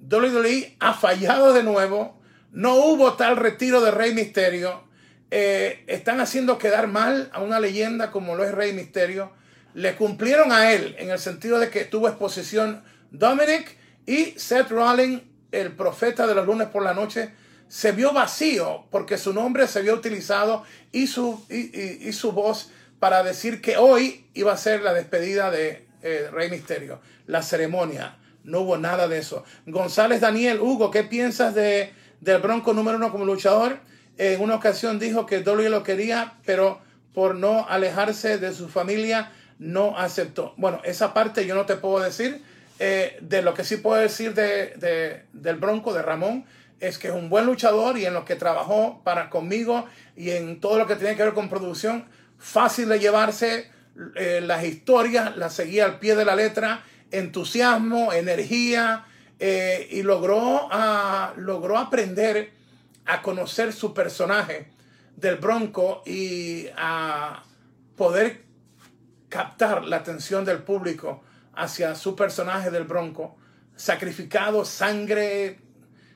[0.00, 2.20] WWE ha fallado de nuevo.
[2.52, 4.84] No hubo tal retiro de Rey Misterio.
[5.30, 9.32] están haciendo quedar mal a una leyenda como lo es Rey Misterio
[9.74, 15.22] le cumplieron a él en el sentido de que tuvo exposición Dominic y Seth Rollins,
[15.50, 17.30] el profeta de los lunes por la noche,
[17.74, 23.24] se vio vacío porque su nombre se vio utilizado y su, y, su voz para
[23.24, 28.16] decir que hoy iba a ser la despedida de eh, Rey Misterio, la ceremonia.
[28.44, 29.42] No hubo nada de eso.
[29.66, 33.80] González Daniel, Hugo, ¿qué piensas de, del Bronco número uno como luchador?
[34.18, 36.80] En una ocasión dijo que Dolly lo quería, pero
[37.12, 40.54] por no alejarse de su familia, no aceptó.
[40.58, 42.40] Bueno, esa parte yo no te puedo decir.
[42.78, 46.44] Eh, de lo que sí puedo decir de, del Bronco, de Ramón,
[46.80, 50.60] es que es un buen luchador y en lo que trabajó para conmigo y en
[50.60, 52.06] todo lo que tiene que ver con producción,
[52.38, 53.70] fácil de llevarse,
[54.16, 59.04] eh, las historias las seguía al pie de la letra, entusiasmo, energía,
[59.38, 62.52] eh, y logró, a, logró aprender
[63.06, 64.70] a conocer su personaje
[65.16, 67.42] del Bronco y a
[67.96, 68.44] poder
[69.28, 71.22] captar la atención del público
[71.54, 73.36] hacia su personaje del Bronco,
[73.76, 75.60] sacrificado, sangre,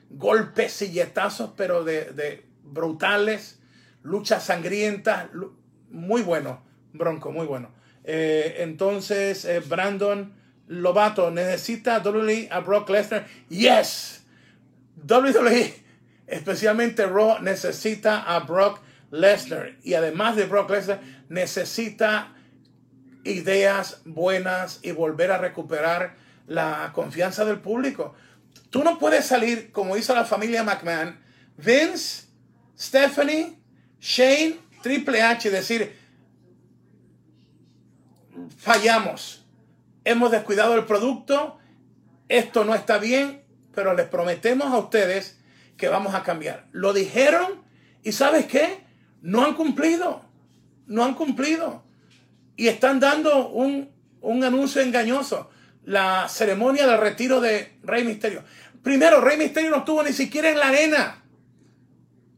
[0.09, 3.59] golpes, silletazos, pero de, brutales,
[4.03, 5.27] luchas sangrientas,
[5.89, 7.71] muy bueno, Bronco, muy bueno.
[8.03, 10.33] Eh, entonces, eh, Brandon
[10.67, 13.25] Lobato necesita WWE a Brock Lesnar.
[13.49, 14.23] Yes,
[15.07, 15.73] WWE,
[16.27, 18.79] especialmente Raw, necesita a Brock
[19.11, 19.75] Lesnar.
[19.83, 22.35] Y además de Brock Lesnar, necesita
[23.23, 26.15] ideas buenas y volver a recuperar
[26.47, 28.15] la confianza del público.
[28.69, 31.19] Tú no puedes salir como hizo la familia McMahon,
[31.57, 32.27] Vince,
[32.77, 33.57] Stephanie,
[33.99, 35.97] Shane, Triple H decir,
[38.57, 39.45] fallamos,
[40.03, 41.57] hemos descuidado el producto,
[42.27, 45.39] esto no está bien, pero les prometemos a ustedes
[45.77, 46.67] que vamos a cambiar.
[46.71, 47.63] Lo dijeron
[48.03, 48.83] y sabes qué?
[49.21, 50.21] No han cumplido,
[50.85, 51.83] no han cumplido
[52.59, 53.89] y están dando un,
[54.21, 55.49] anuncio engañoso.
[55.89, 58.43] La ceremonia del retiro de Rey Misterio.
[58.83, 61.23] Primero, Rey Misterio no estuvo ni siquiera en la arena.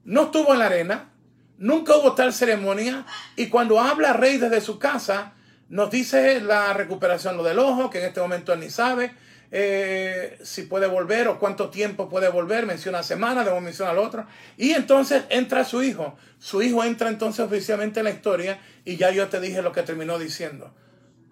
[0.06, 1.12] No estuvo en la arena.
[1.58, 3.06] Nunca hubo tal ceremonia.
[3.36, 5.34] Y cuando habla Rey desde su casa,
[5.68, 9.12] nos dice la recuperación lo del ojo, que en este momento él ni sabe
[9.52, 12.66] eh, si puede volver o cuánto tiempo puede volver.
[12.66, 14.28] Menciona semana, luego menciona al otro.
[14.56, 16.16] Y entonces entra su hijo.
[16.40, 19.84] Su hijo entra entonces oficialmente en la historia y ya yo te dije lo que
[19.84, 20.74] terminó diciendo.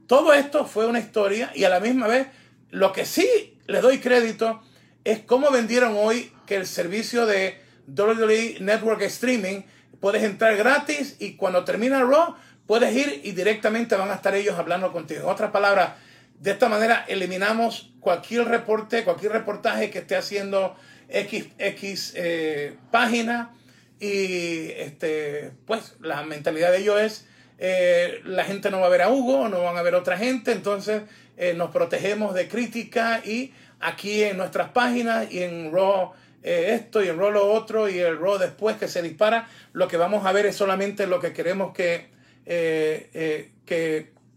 [0.10, 2.26] Todo esto fue una historia y a la misma vez
[2.72, 4.60] lo que sí le doy crédito
[5.04, 9.62] es cómo vendieron hoy que el servicio de WWE Network Streaming
[10.00, 14.58] puedes entrar gratis y cuando termina Raw, puedes ir y directamente van a estar ellos
[14.58, 15.22] hablando contigo.
[15.22, 15.92] En otras palabras,
[16.40, 20.76] de esta manera eliminamos cualquier reporte, cualquier reportaje que esté haciendo
[21.08, 23.54] X, X eh, página
[24.00, 29.04] y este, pues la mentalidad de ellos es eh, la gente no va a ver
[29.04, 31.04] a Hugo, no van a ver a otra gente, entonces
[31.38, 37.10] eh, nos protegemos de crítica y aquí en nuestras páginas y en Raw esto y
[37.10, 40.32] en Raw lo otro y el Raw después que se dispara, lo que vamos a
[40.32, 42.08] ver es solamente lo que queremos que,
[42.46, 43.52] que,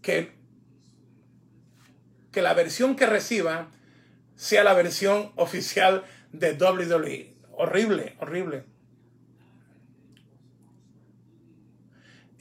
[0.01, 0.43] que
[2.33, 3.69] que la versión que reciba
[4.35, 7.33] sea la versión oficial de WWE.
[7.55, 8.65] Horrible, horrible.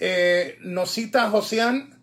[0.05, 1.97] Eh, nos cita Josean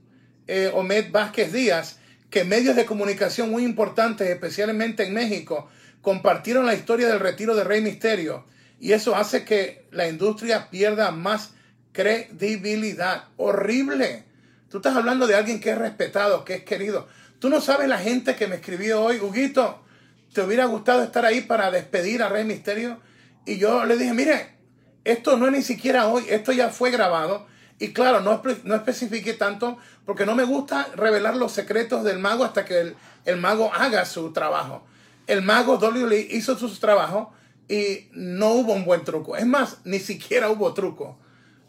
[0.48, 5.68] eh, Omed Vázquez Díaz que medios de comunicación muy importantes, especialmente en México,
[6.02, 8.46] compartieron la historia del retiro de Rey Misterio
[8.80, 11.52] y eso hace que la industria pierda más
[11.92, 13.26] credibilidad.
[13.36, 14.24] Horrible.
[14.70, 17.10] Tú estás hablando de alguien que es respetado, que es querido.
[17.40, 19.84] Tú no sabes la gente que me escribió hoy, Huguito,
[20.32, 23.02] ¿te hubiera gustado estar ahí para despedir a Rey Misterio?
[23.46, 24.56] Y yo le dije, mire,
[25.04, 27.50] esto no es ni siquiera hoy, esto ya fue grabado.
[27.80, 32.44] Y claro, no, no especifiqué tanto porque no me gusta revelar los secretos del mago
[32.44, 34.86] hasta que el, el mago haga su trabajo.
[35.28, 37.34] El mago WWE hizo su trabajo
[37.70, 39.38] y no hubo un buen truco.
[39.38, 41.18] Es más, ni siquiera hubo truco.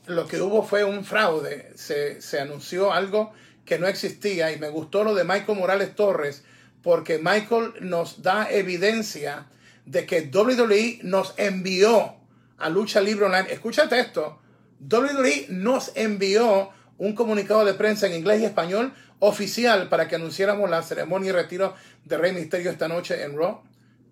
[0.07, 1.71] Lo que hubo fue un fraude.
[1.77, 3.33] Se, se anunció algo
[3.65, 6.43] que no existía y me gustó lo de Michael Morales Torres
[6.83, 9.47] porque Michael nos da evidencia
[9.87, 12.15] de que WWE nos envió
[12.59, 13.53] a Lucha Libre Online.
[13.53, 14.40] Escúchate esto.
[14.81, 20.69] WWE nos envió un comunicado de prensa en inglés y español oficial para que anunciáramos
[20.69, 23.63] la ceremonia y retiro de Rey Misterio esta noche en Raw.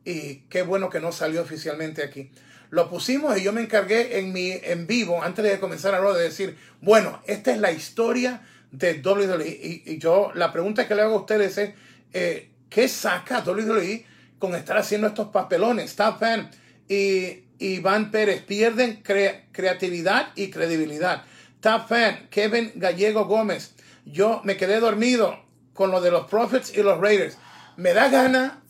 [0.04, 2.30] Y qué bueno que no salió oficialmente aquí.
[2.70, 6.12] Lo pusimos y yo me encargué en mi en vivo, antes de comenzar a Raw,
[6.14, 9.82] de decir, bueno, esta es la historia de WWE.
[9.86, 11.70] Y, yo, la pregunta que le hago a ustedes es,
[12.12, 14.04] eh, ¿qué saca WWE
[14.38, 15.96] con estar haciendo estos papelones?
[15.96, 16.50] Top Fan
[16.88, 21.24] y Iván Pérez pierden creatividad y credibilidad.
[21.60, 25.44] Top Fan, Kevin Gallego Gómez, yo me quedé dormido
[25.74, 27.36] con lo de los Prophets y los Raiders.
[27.76, 28.62] Me da gana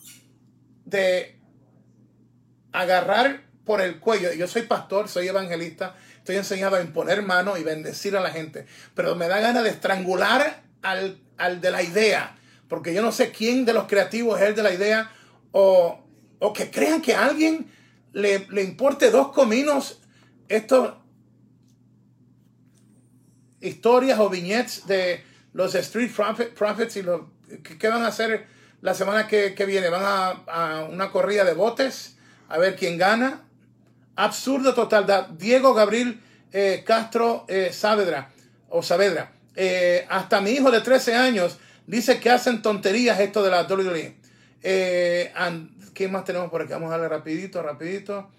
[0.85, 1.39] de
[2.73, 4.33] agarrar por el cuello.
[4.33, 5.95] Yo soy pastor, soy evangelista
[6.29, 8.67] estoy enseñado a imponer mano y bendecir a la gente.
[8.95, 12.37] Pero me da ganas de estrangular al, de la idea.
[12.69, 15.11] Porque yo no sé quién de los creativos es el de la idea.
[15.53, 16.05] O,
[16.55, 17.73] que crean que alguien
[18.21, 20.01] le, importe dos cominos
[20.49, 20.95] estos
[23.61, 26.11] historias o viñetes de los Street
[26.55, 27.23] Profits y los
[27.79, 28.47] ¿qué van a hacer
[28.81, 29.89] la semana que, viene?
[29.89, 32.17] ¿Van a, a, una corrida de botes?
[32.49, 33.49] A ver quién gana
[34.19, 35.37] absurdo total.
[35.39, 36.21] Diego Gabriel
[36.53, 38.31] eh, Castro eh, Saavedra
[38.69, 39.33] o Saavedra.
[39.55, 44.17] Eh, hasta mi hijo de 13 años dice que hacen tonterías esto de la WWE.
[44.63, 45.33] Eh,
[45.99, 46.71] ¿Qué más tenemos por aquí?
[46.71, 48.31] Vamos a darle rapidito, rapidito.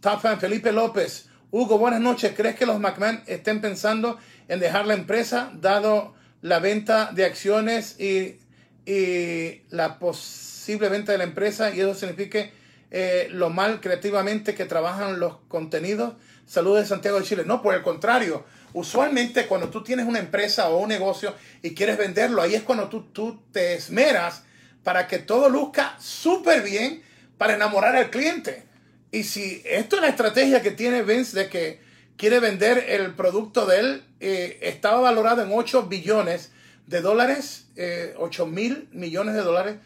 [0.00, 1.26] Fan Felipe López.
[1.50, 2.32] Hugo, buenas noches.
[2.36, 7.98] ¿Crees que los McMahon estén pensando en dejar la empresa dado la venta de acciones
[7.98, 8.38] y,
[8.86, 12.48] y la posible venta de la empresa y eso significa
[12.92, 16.14] eh, lo mal creativamente que trabajan los contenidos.
[16.46, 17.42] Saludos de Santiago de Chile.
[17.44, 18.44] No, por el contrario.
[18.74, 22.88] Usualmente cuando tú tienes una empresa o un negocio y quieres venderlo, ahí es cuando
[22.88, 24.44] tú, tú te esmeras
[24.84, 27.02] para que todo luzca súper bien
[27.38, 28.64] para enamorar al cliente.
[29.10, 31.80] Y si esto es la estrategia que tiene Vince de que
[32.16, 36.52] quiere vender el producto de él, eh, estaba valorado en 8 billones
[36.86, 39.76] de dólares, eh, 8 mil millones de dólares.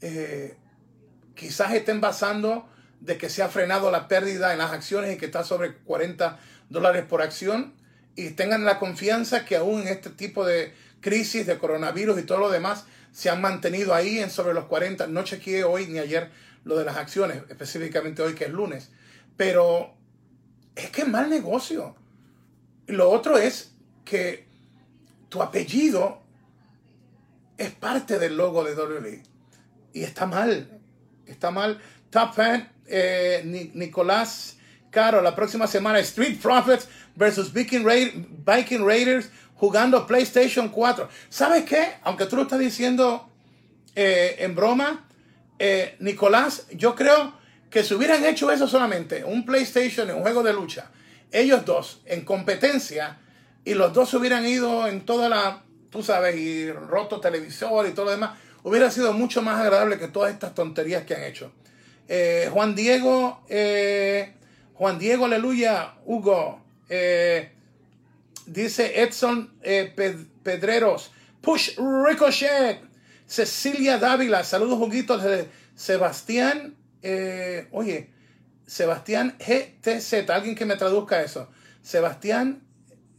[0.00, 0.56] Eh,
[1.34, 2.68] quizás estén basando
[3.00, 6.38] de que se ha frenado la pérdida en las acciones y que está sobre 40
[6.68, 7.74] dólares por acción
[8.16, 12.38] y tengan la confianza que aún en este tipo de crisis de coronavirus y todo
[12.38, 15.06] lo demás se han mantenido ahí en sobre los 40.
[15.08, 16.30] No chequeé hoy ni ayer
[16.64, 18.90] lo de las acciones, específicamente hoy que es lunes.
[19.36, 19.94] Pero
[20.76, 21.96] es que es mal negocio.
[22.86, 23.72] Lo otro es
[24.04, 24.46] que
[25.28, 26.22] tu apellido
[27.56, 29.22] es parte del logo de WWE.
[29.92, 30.80] Y está mal
[31.30, 31.80] está mal.
[32.10, 34.56] Top fan, eh, Nicolás
[34.90, 39.30] Caro, la próxima semana Street Profits versus Viking, Raiders
[39.60, 41.08] jugando PlayStation 4.
[41.28, 41.96] ¿Sabes qué?
[42.02, 43.28] Aunque tú lo estás diciendo
[43.94, 45.06] eh, en broma,
[45.58, 47.34] eh, Nicolás, yo creo
[47.68, 50.90] que si hubieran hecho eso solamente, un PlayStation y un juego de lucha,
[51.30, 53.18] ellos dos en competencia,
[53.62, 58.06] y los dos hubieran ido en toda la, tú sabes, y roto televisor y todo
[58.06, 61.52] lo demás, hubiera sido mucho más agradable que todas estas tonterías que han hecho.
[62.08, 63.42] Eh, Juan Diego,
[64.74, 65.96] Juan Diego, aleluya.
[66.06, 66.62] Hugo.
[66.88, 67.59] Eh,
[68.52, 69.92] dice Edson eh,
[70.42, 71.12] Pedreros.
[71.40, 72.80] Push Ricochet.
[73.26, 74.44] Cecilia Dávila.
[74.44, 76.76] Saludos, juguitos de Sebastián.
[77.02, 78.10] Eh, oye,
[78.66, 80.28] Sebastián GTZ.
[80.30, 81.48] Alguien que me traduzca eso.
[81.82, 82.62] Sebastián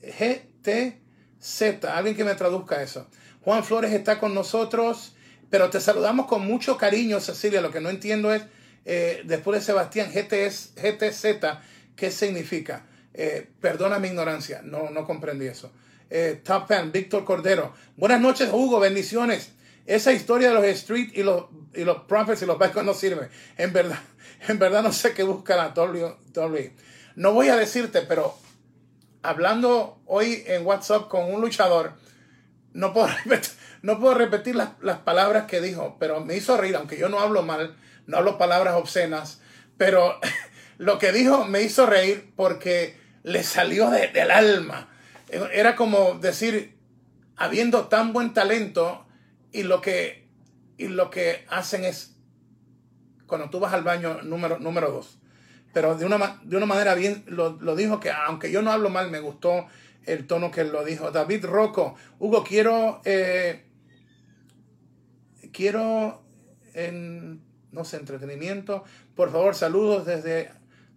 [0.02, 1.86] GTZ.
[1.86, 3.08] Alguien que me traduzca eso.
[3.42, 5.16] Juan Flores está con nosotros.
[5.50, 7.62] Pero te saludamos con mucho cariño, Cecilia.
[7.62, 8.44] Lo que no entiendo es,
[8.86, 11.60] eh, después de Sebastián, GTS, GTZ,
[11.96, 12.86] ¿qué significa?
[13.14, 15.72] Eh, perdona mi ignorancia, no, no comprendí eso.
[16.10, 17.74] Eh, Top Fan, Víctor Cordero.
[17.98, 19.52] Buenas noches, Hugo, bendiciones.
[19.86, 23.30] Esa historia de los street y los, y los prophets y los bancos no sirve.
[23.58, 24.00] En verdad,
[24.48, 26.74] en verdad no sé qué busca la WWE.
[27.16, 28.38] No voy a decirte, pero
[29.22, 31.94] hablando hoy en WhatsApp con un luchador,
[32.74, 33.52] no puedo repetir,
[33.82, 37.44] no puedo repetir las, palabras que dijo, pero me hizo reír, aunque yo no hablo
[37.44, 37.76] mal,
[38.08, 39.42] no hablo palabras obscenas,
[39.78, 40.20] pero
[40.78, 44.90] lo que dijo me hizo reír porque le salió del alma.
[45.30, 46.78] Era como decir,
[47.38, 49.06] habiendo tan buen talento
[49.52, 50.28] y lo que,
[50.78, 52.18] y lo que hacen es,
[53.28, 55.20] cuando tú vas al baño número, número dos,
[55.74, 58.90] pero de una, de una manera bien, lo, lo dijo que aunque yo no hablo
[58.90, 59.68] mal, me gustó
[60.06, 61.12] el tono que lo dijo.
[61.12, 63.66] David Rocco, Hugo, quiero, eh,
[65.54, 66.24] quiero,
[66.74, 67.42] en,
[67.72, 68.84] no sé, entretenimiento.
[69.16, 70.52] Por favor, saludos desde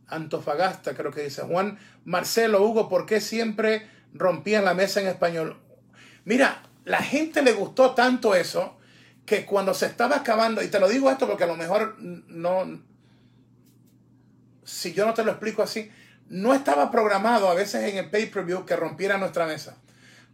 [0.06, 1.78] Antofagasta, creo que dice Juan.
[2.04, 5.60] Marcelo, Hugo, ¿por qué siempre rompían la mesa en español?
[6.24, 8.76] Mira, la gente le gustó tanto eso
[9.26, 12.82] que cuando se estaba acabando, y te lo digo esto porque a lo mejor no,
[14.64, 15.90] si yo no te lo explico así,
[16.28, 19.76] no estaba programado a veces en el pay-per-view que rompiera nuestra mesa.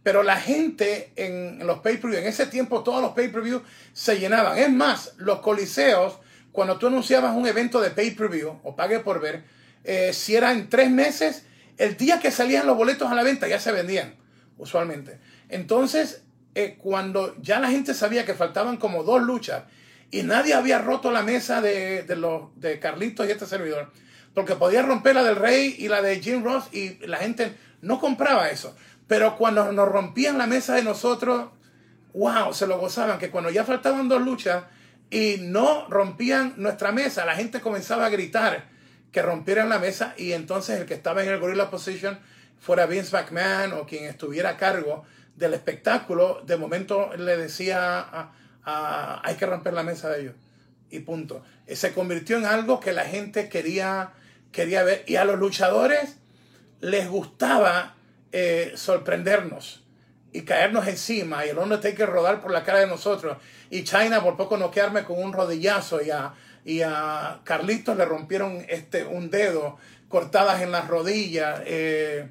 [0.03, 3.61] Pero la gente en los pay-per-view, en ese tiempo todos los pay-per-view
[3.93, 4.57] se llenaban.
[4.57, 6.19] Es más, los coliseos,
[6.51, 9.43] cuando tú anunciabas un evento de pay-per-view o pague por ver,
[9.83, 11.45] eh, si era en tres meses,
[11.81, 14.13] el día que salían los boletos a la venta ya se vendían,
[14.59, 15.19] usualmente.
[15.49, 16.21] Entonces,
[16.53, 19.63] eh, cuando ya la gente sabía que faltaban como dos luchas
[20.11, 23.91] y nadie había roto la mesa de, de, de Carlitos y este servidor,
[24.35, 27.99] porque podía romper la del Rey y la de Jim Ross y la gente no
[27.99, 28.75] compraba eso.
[29.07, 31.49] Pero cuando nos rompían la mesa de nosotros,
[32.13, 34.65] wow, se lo gozaban, que cuando ya faltaban dos luchas
[35.09, 38.69] y no rompían nuestra mesa, la gente comenzaba a gritar
[39.11, 42.19] que rompieran la mesa y entonces el que estaba en el Gorilla Position
[42.59, 45.03] fuera Vince McMahon o quien estuviera a cargo
[45.35, 48.31] del espectáculo, de momento le decía
[48.63, 50.35] hay que romper la mesa de ellos.
[50.89, 51.43] Y punto.
[51.67, 54.11] Se convirtió en algo que la gente quería
[54.51, 55.03] quería ver.
[55.07, 56.17] Y a los luchadores
[56.79, 57.95] les gustaba
[58.31, 59.83] eh, sorprendernos
[60.31, 61.45] y caernos encima.
[61.45, 63.37] Y el Undertaker rodar por la cara de nosotros.
[63.69, 66.01] Y China por poco no quedarme con un rodillazo.
[66.01, 66.33] Y a,
[66.65, 69.77] y a Carlitos le rompieron este, un dedo,
[70.09, 71.61] cortadas en las rodillas.
[71.65, 72.29] Eh,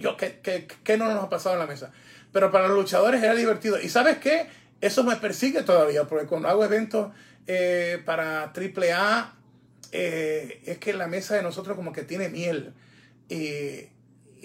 [0.00, 0.40] yo, ¿qué,
[0.82, 1.92] qué, no nos ha pasado en la mesa?
[2.32, 3.80] Pero para los luchadores era divertido.
[3.80, 4.48] ¿Y sabes qué?
[4.80, 7.12] Eso me persigue todavía, porque cuando hago eventos
[7.46, 9.34] eh, para AAA
[9.92, 12.74] eh, es que la mesa de nosotros como que tiene miel.
[13.28, 13.88] Y,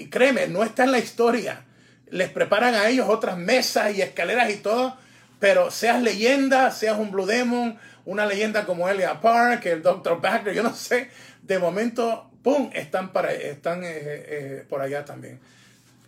[0.09, 1.65] créeme, no está en la historia.
[2.09, 4.97] Les preparan a ellos otras mesas y escaleras y todo,
[5.39, 10.21] pero seas leyenda, seas un Blue Demon, una leyenda como Elia Park, el Dr.
[10.21, 11.09] Baxter, yo no sé,
[11.41, 15.39] de momento, ¡pum!, están, para, están eh, eh, por allá también.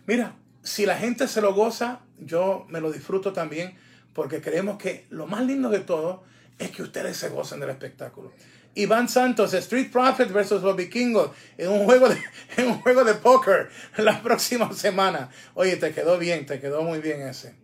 [0.06, 3.74] Mira, si la gente se lo goza, yo me lo disfruto también,
[4.12, 6.24] porque creemos que lo más lindo de todo
[6.58, 8.32] es que ustedes se gocen del espectáculo.
[8.76, 12.20] Iván Santos, Street Profits versus los vikingos en un juego de,
[12.56, 15.30] en un juego de póker la próxima semana.
[15.54, 17.54] Oye, te quedó bien, te quedó muy bien ese.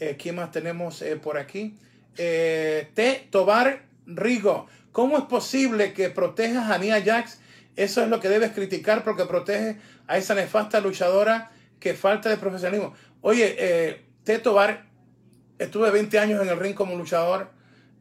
[0.00, 1.76] Eh, ¿Quién más tenemos eh, por aquí?
[2.16, 3.28] Eh, T.
[3.30, 4.66] Tobar Rigo.
[4.92, 7.40] ¿Cómo es posible que protejas a Nia Jax?
[7.76, 11.50] Eso es lo que debes criticar porque protege a esa nefasta luchadora
[11.80, 12.94] que falta de profesionalismo.
[13.20, 14.38] Oye, eh, T.
[14.38, 14.86] Tobar,
[15.58, 17.54] estuve 20 años en el ring como luchador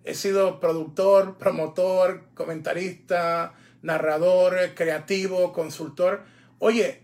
[0.03, 6.23] He sido productor, promotor, comentarista, narrador, creativo, consultor.
[6.59, 7.01] Oye,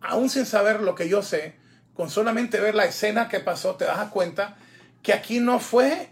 [0.00, 1.54] aún sin saber lo que yo sé,
[1.94, 4.56] con solamente ver la escena que pasó, te das cuenta
[5.04, 6.08] que aquí no fue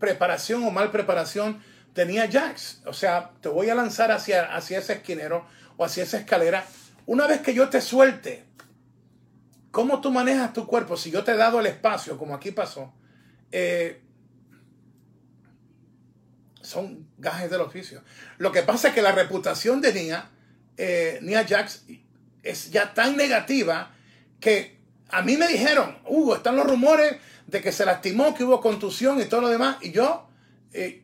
[0.00, 1.62] preparación o mal preparación
[1.92, 2.82] tenía Jax.
[2.86, 6.64] O sea, te voy a lanzar hacia, hacia ese esquinero o hacia esa escalera.
[7.04, 8.46] Una vez que yo te suelte,
[9.70, 10.96] ¿cómo tú manejas tu cuerpo?
[10.96, 12.94] Si yo te he dado el espacio, como aquí pasó,
[13.52, 14.00] eh,
[16.62, 18.02] son gajes del oficio.
[18.38, 20.30] Lo que pasa es que la reputación de Nia,
[20.78, 21.84] eh, Nia Jax,
[22.42, 23.90] es ya tan negativa
[24.40, 24.80] que
[25.10, 27.16] a mí me dijeron, Hugo, están los rumores
[27.50, 30.28] de que se lastimó, que hubo contusión y todo lo demás, y yo
[30.72, 31.02] eh,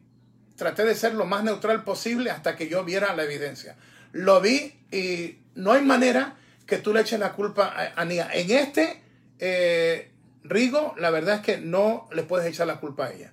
[0.57, 3.77] traté de ser lo más neutral posible hasta que yo viera la evidencia.
[4.13, 6.37] lo vi y no hay manera
[6.67, 8.05] que tú le eches la culpa a, a.
[8.05, 9.03] En este,
[9.39, 10.11] eh,
[10.45, 13.33] Rigo, la verdad es que no le puedes echar la culpa a ella.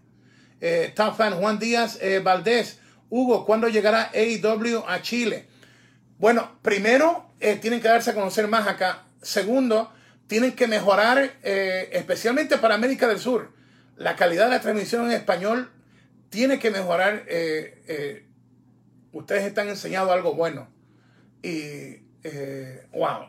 [0.62, 2.80] Eh, fan Juan Díaz eh, Valdés.
[3.10, 5.46] Hugo, ¿cuándo llegará AEW a Chile?
[6.18, 7.30] Bueno, primero
[7.62, 9.04] tienen que darse a conocer más acá.
[9.22, 9.92] Segundo,
[10.28, 13.52] tienen que mejorar, eh, especialmente para América del Sur.
[13.98, 15.70] La calidad de la transmisión en español
[16.30, 17.24] tiene que mejorar.
[17.28, 18.26] eh, eh,
[19.12, 20.68] ustedes están enseñando algo bueno.
[21.44, 21.98] Y,
[22.94, 23.28] wow,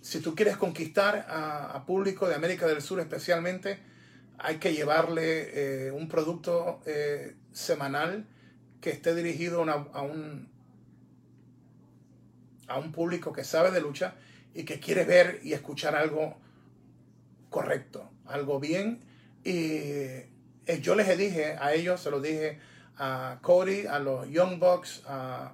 [0.00, 3.78] si tú quieres conquistar a, público de América del Sur especialmente,
[4.38, 6.80] hay que llevarle un producto
[7.52, 8.26] semanal
[8.80, 10.48] que esté dirigido a un,
[12.66, 14.14] a un público que sabe de lucha
[14.54, 16.36] y que quiere ver y escuchar algo
[17.50, 19.00] correcto, algo bien.
[19.42, 19.68] Y
[20.66, 22.58] eh, yo les dije a ellos, se lo dije
[22.96, 25.52] a Cody, a los Young Bucks, a,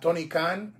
[0.00, 0.74] Tony Khan,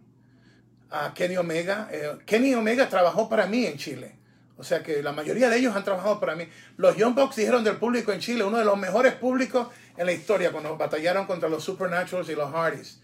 [0.91, 1.89] a Kenny Omega.
[1.93, 4.17] Eh, Kenny Omega trabajó para mí en Chile.
[4.57, 6.47] O sea que la mayoría de ellos han trabajado para mí.
[6.77, 10.13] Los Young Bucks dijeron del público en Chile, uno de los mejores públicos en la
[10.13, 13.01] historia cuando batallaron contra los Supernaturals y los Hardys.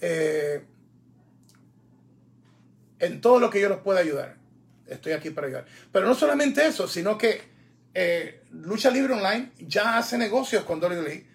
[0.00, 0.62] Eh,
[3.00, 4.36] en todo lo que yo los pueda ayudar.
[4.86, 5.66] Estoy aquí para ayudar.
[5.92, 7.42] Pero no solamente eso, sino que
[7.94, 11.26] eh, Lucha Libre Online ya hace negocios con WWE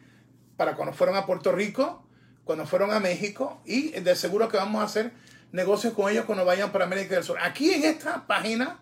[0.55, 2.07] para cuando fueron a Puerto Rico,
[2.43, 5.11] cuando fueron a México y de seguro que vamos a hacer
[5.51, 7.38] negocios con ellos cuando vayan para América del Sur.
[7.41, 8.80] Aquí en esta página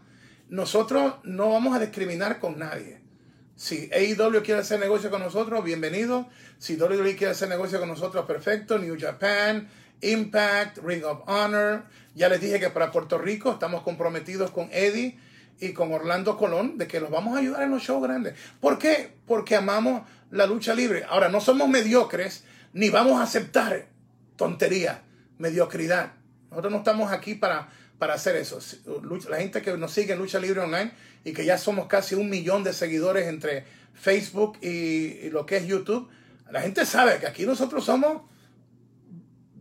[0.49, 3.01] nosotros no vamos a discriminar con nadie.
[3.55, 6.27] Si AEW quiere hacer negocio con nosotros, bienvenido.
[6.57, 8.79] Si WWE quiere hacer negocio con nosotros, perfecto.
[8.79, 9.69] New Japan,
[10.01, 11.83] Impact, Ring of Honor.
[12.15, 15.17] Ya les dije que para Puerto Rico estamos comprometidos con Eddie
[15.59, 18.33] y con Orlando Colón de que los vamos a ayudar en los shows grandes.
[18.59, 19.13] ¿Por qué?
[19.25, 21.05] Porque amamos la lucha libre.
[21.07, 23.87] Ahora, no somos mediocres ni vamos a aceptar
[24.35, 25.03] tontería,
[25.37, 26.13] mediocridad.
[26.49, 28.59] Nosotros no estamos aquí para, para hacer eso.
[29.03, 30.91] Lucha- La gente que nos sigue en Lucha Libre Online
[31.23, 33.63] y que ya somos casi un millón de seguidores entre
[33.93, 36.09] Facebook y, y lo que es YouTube,
[36.51, 38.23] la gente sabe que aquí nosotros somos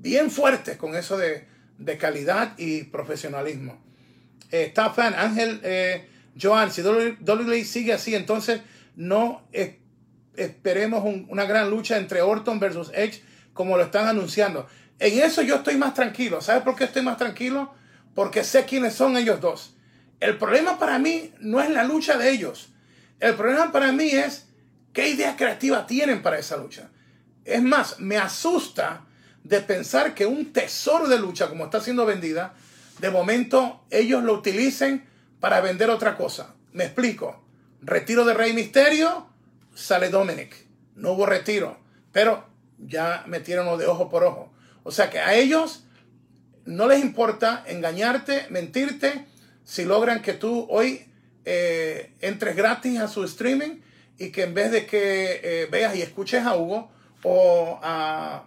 [0.03, 1.47] bien fuertes con eso de,
[1.79, 3.81] de calidad y profesionalismo.
[4.51, 6.09] Eh, está fan, Ángel eh,
[6.41, 8.61] Joan, si WWE sigue así, entonces
[8.97, 9.77] no es-
[10.37, 13.23] esperemos un- una gran lucha entre Orton versus Edge
[13.53, 14.67] como lo están anunciando.
[14.99, 16.41] En eso yo estoy más tranquilo.
[16.41, 17.73] ¿Sabes por qué estoy más tranquilo?
[18.15, 19.77] Porque sé quiénes son ellos dos.
[20.21, 22.73] El problema para mí no es la lucha de ellos.
[23.21, 24.49] El problema para mí es
[24.93, 26.91] qué idea creativa tienen para esa lucha.
[27.45, 29.07] Es más, me asusta
[29.45, 32.55] de pensar que un tesoro de lucha como está siendo vendida,
[33.01, 35.07] de momento ellos lo utilicen
[35.41, 36.55] para vender otra cosa.
[36.73, 37.43] Me explico.
[37.81, 39.27] Retiro de Rey Misterio,
[39.75, 40.55] sale Dominic.
[40.95, 41.79] No hubo retiro,
[42.13, 42.47] pero
[42.79, 44.53] ya metieron de ojo por ojo.
[44.85, 45.85] O sea que a ellos
[46.65, 49.27] no les importa engañarte, mentirte,
[49.65, 51.07] si logran que tú hoy
[51.45, 53.81] eh, entres gratis a su streaming
[54.19, 56.91] y que en vez de que eh, veas y escuches a Hugo
[57.25, 58.45] o a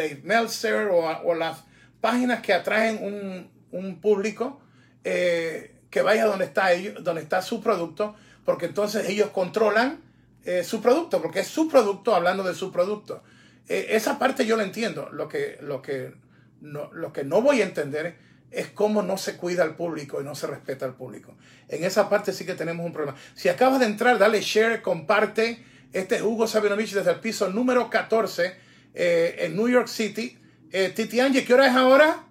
[0.00, 1.64] Dave Meltzer o, o las
[2.00, 4.60] páginas que atraen un, un público
[5.04, 10.00] eh, que vaya donde está ellos, donde está su producto, porque entonces ellos controlan
[10.44, 13.22] eh, su producto, porque es su producto hablando de su producto.
[13.68, 15.08] Eh, esa parte yo la entiendo.
[15.10, 16.14] Lo que, lo, que
[16.60, 18.16] no, lo que no voy a entender
[18.50, 21.36] es cómo no se cuida al público y no se respeta al público.
[21.68, 23.16] En esa parte sí que tenemos un problema.
[23.34, 25.64] Si acabas de entrar, dale share, comparte.
[25.92, 30.38] Este es Hugo Sabinovich desde el piso número 14 eh, en New York City.
[30.72, 32.24] Eh, Titi Angie, ¿qué hora es ahora?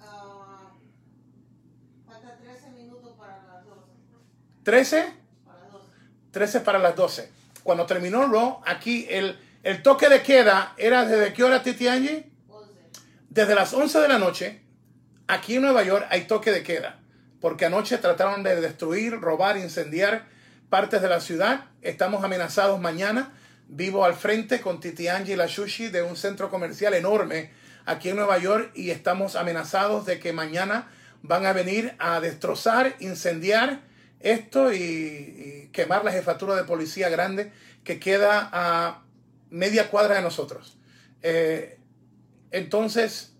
[0.00, 0.72] Ah,
[2.06, 3.82] falta 13 minutos para las 12.
[4.62, 5.12] 13.
[5.44, 5.86] Para las 12.
[6.30, 7.30] 13 para las 12.
[7.62, 12.30] Cuando terminó Raw, aquí el, el toque de queda era desde qué hora, Titi Angie?
[12.48, 12.72] 11.
[13.28, 14.62] Desde las 11 de la noche,
[15.26, 17.00] aquí en Nueva York hay toque de queda,
[17.40, 20.26] porque anoche trataron de destruir, robar, incendiar
[20.68, 21.64] partes de la ciudad.
[21.82, 23.32] Estamos amenazados mañana.
[23.68, 27.50] Vivo al frente con Titi Angie y la Sushi de un centro comercial enorme
[27.84, 30.88] aquí en Nueva York y estamos amenazados de que mañana
[31.22, 33.80] van a venir a destrozar, incendiar
[34.20, 37.52] esto y, y quemar la jefatura de policía grande
[37.84, 39.02] que queda a
[39.50, 40.78] media cuadra de nosotros.
[41.22, 41.78] Eh,
[42.50, 43.34] entonces,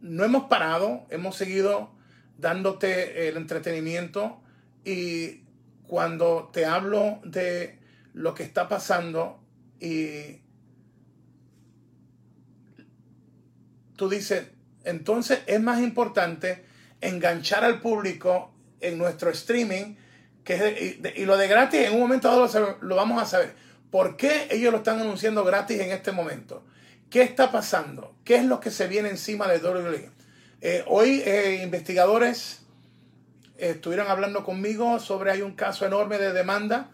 [0.00, 1.90] no hemos parado, hemos seguido
[2.36, 4.40] dándote el entretenimiento
[4.84, 5.42] y
[5.86, 7.77] cuando te hablo de
[8.18, 9.40] lo que está pasando
[9.78, 10.40] y
[13.94, 14.48] tú dices,
[14.82, 16.64] entonces es más importante
[17.00, 19.94] enganchar al público en nuestro streaming
[20.42, 23.54] que y, y lo de gratis en un momento dado lo vamos a saber.
[23.92, 26.64] ¿Por qué ellos lo están anunciando gratis en este momento?
[27.10, 28.16] ¿Qué está pasando?
[28.24, 30.10] ¿Qué es lo que se viene encima de WWE?
[30.60, 32.62] Eh, hoy eh, investigadores
[33.58, 36.90] eh, estuvieron hablando conmigo sobre hay un caso enorme de demanda.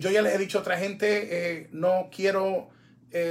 [0.00, 2.68] Yo ya les he dicho a otra gente, no quiero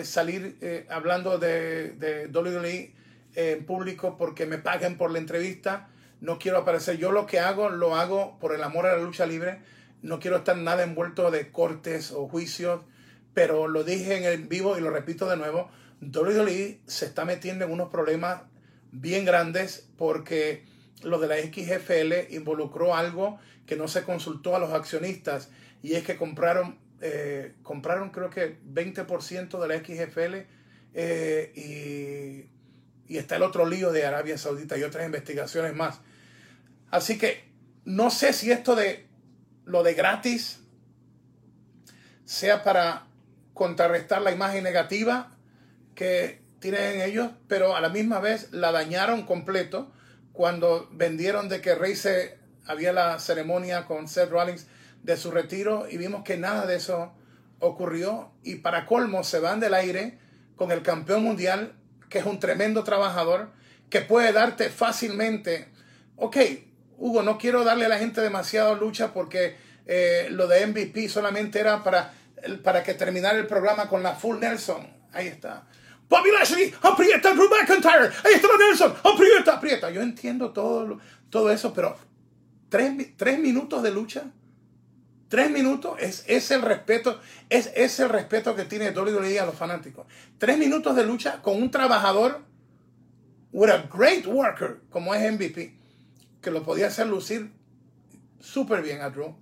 [0.03, 2.93] salir hablando de, de WWE
[3.35, 5.89] en público porque me paguen por la entrevista.
[6.21, 6.97] No quiero aparecer.
[6.97, 9.59] Yo lo que hago, lo hago por el amor a la lucha libre.
[10.01, 12.81] No quiero estar nada envuelto de cortes o juicios.
[13.33, 15.69] Pero lo dije en el vivo y lo repito de nuevo.
[16.01, 18.41] WWE se está metiendo en unos problemas
[18.91, 20.65] bien grandes porque
[21.03, 23.37] lo de la XFL involucró algo
[23.67, 25.49] que no se consultó a los accionistas
[25.81, 30.47] y es que compraron, eh, compraron creo que 20% de la XFL
[30.93, 32.49] eh,
[33.07, 36.01] y está el otro lío de Arabia Saudita y otras investigaciones más.
[36.89, 37.47] Así que
[37.85, 39.07] no sé si esto de
[39.65, 40.59] lo de gratis
[42.25, 43.07] sea para
[43.53, 45.37] contrarrestar la imagen negativa
[45.95, 49.91] que tienen ellos, pero a la misma vez la dañaron completo
[50.33, 54.67] cuando vendieron de que Rey se había la ceremonia con Seth Rollins
[55.03, 57.13] de su retiro y vimos que nada de eso
[57.59, 60.19] ocurrió y para colmo se van del aire
[60.55, 61.73] con el campeón mundial
[62.09, 63.49] que es un tremendo trabajador,
[63.89, 65.69] que puede darte fácilmente,
[66.15, 66.37] ok,
[66.97, 71.59] Hugo, no quiero darle a la gente demasiado lucha porque eh, lo de MVP solamente
[71.59, 72.13] era para,
[72.63, 74.87] para que terminara el programa con la full Nelson.
[75.13, 75.67] Ahí está.
[76.09, 78.09] Bobby Lashley, aprieta Drew McIntyre.
[78.23, 79.89] Ahí está Nelson, aprieta, aprieta.
[79.91, 81.97] Yo entiendo todo, todo eso, pero
[82.69, 84.23] tres, tres minutos de lucha.
[85.29, 87.19] Tres minutos es, es el respeto,
[87.49, 90.07] es, es el respeto que tiene WWE a los fanáticos.
[90.37, 92.41] Tres minutos de lucha con un trabajador
[93.51, 95.75] with a great worker como es MVP,
[96.41, 97.51] que lo podía hacer lucir
[98.39, 99.35] súper bien a Drew.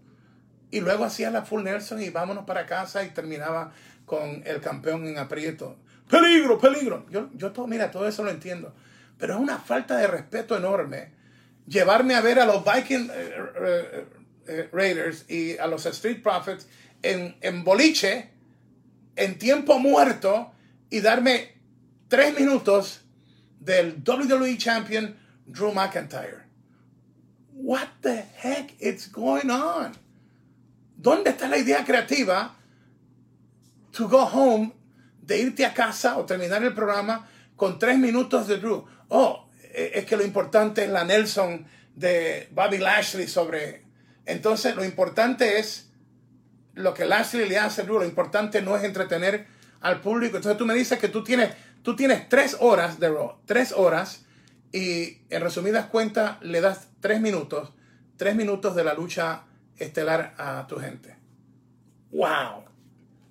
[0.72, 3.72] Y luego hacía la full Nelson y vámonos para casa y terminaba
[4.06, 5.78] con el campeón en aprieto.
[6.10, 7.06] Peligro, peligro.
[7.10, 8.74] Yo, yo todo, mira, todo eso lo entiendo.
[9.18, 11.14] Pero es una falta de respeto enorme
[11.68, 14.06] llevarme a ver a los Vikings eh, eh,
[14.48, 16.68] eh, Raiders y a los Street Profits
[17.02, 18.32] en, en boliche,
[19.16, 20.52] en tiempo muerto,
[20.89, 21.54] y darme
[22.08, 23.02] tres minutos
[23.60, 25.16] del WWE Champion
[25.46, 26.43] Drew McIntyre.
[27.54, 29.93] What the heck is going on?
[30.98, 32.56] ¿Dónde está la idea creativa
[33.91, 34.74] to go home,
[35.22, 38.86] de irte a casa o terminar el programa con tres minutos de Drew?
[39.10, 41.66] Oh, e, es que lo importante es la Nelson
[41.96, 43.85] de Bobby Lashley sobre
[44.26, 45.92] entonces, lo importante es
[46.74, 49.48] lo que Lashley le hace, lo importante no es entretener
[49.82, 50.38] al público.
[50.38, 51.54] Entonces, tú me dices que tú tienes,
[51.84, 54.26] tú tienes tres horas de Raw, tres horas,
[54.72, 57.72] y en resumidas cuentas le das tres minutos,
[58.18, 59.44] tres minutos de la lucha
[59.78, 61.16] estelar a tu gente.
[62.12, 62.66] ¡Wow!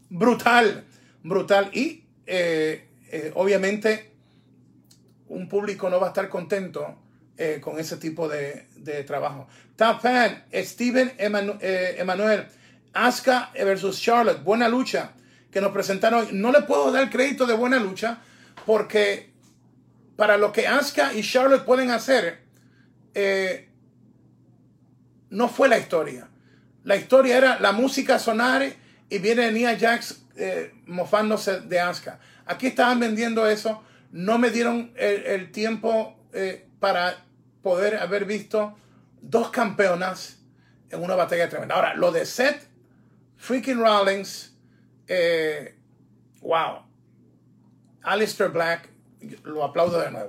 [0.09, 0.85] Brutal,
[1.23, 1.71] brutal.
[1.75, 4.13] Y eh, eh, obviamente
[5.29, 7.04] un público no va a estar contento
[7.37, 8.69] eh, con ese tipo de,
[9.09, 9.49] trabajo.
[9.75, 12.47] Top fan, Steven eh, Emanuel,
[12.93, 15.11] Asuka versus Charlotte, buena lucha
[15.51, 16.29] que nos presentaron.
[16.41, 18.19] No le puedo dar crédito de buena lucha
[18.65, 19.33] porque
[20.15, 22.39] para lo que Asuka y Charlotte pueden hacer,
[23.15, 23.69] eh,
[25.31, 26.29] no fue la historia.
[26.85, 28.63] La historia era la música sonar
[29.11, 30.23] y viene Nia Jax
[30.87, 32.21] mofándose de Asuka.
[32.47, 33.83] Aquí estaban vendiendo eso,
[34.13, 36.17] no me dieron el, tiempo
[36.85, 37.17] para
[37.63, 38.77] poder haber visto
[39.23, 40.37] dos campeonas
[40.91, 41.77] en una batalla tremenda.
[41.77, 42.69] Ahora, lo de Seth
[43.39, 44.55] freaking Rollins,
[45.09, 45.79] eh,
[46.43, 46.83] wow.
[48.03, 48.91] Alistair Black,
[49.45, 50.29] lo aplaudo de nuevo.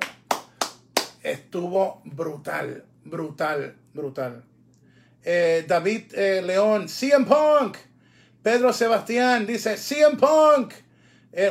[1.21, 4.45] Estuvo brutal, brutal, brutal.
[5.23, 7.75] Eh, David eh, León, CM Punk.
[8.41, 10.73] Pedro Sebastián dice CM Punk.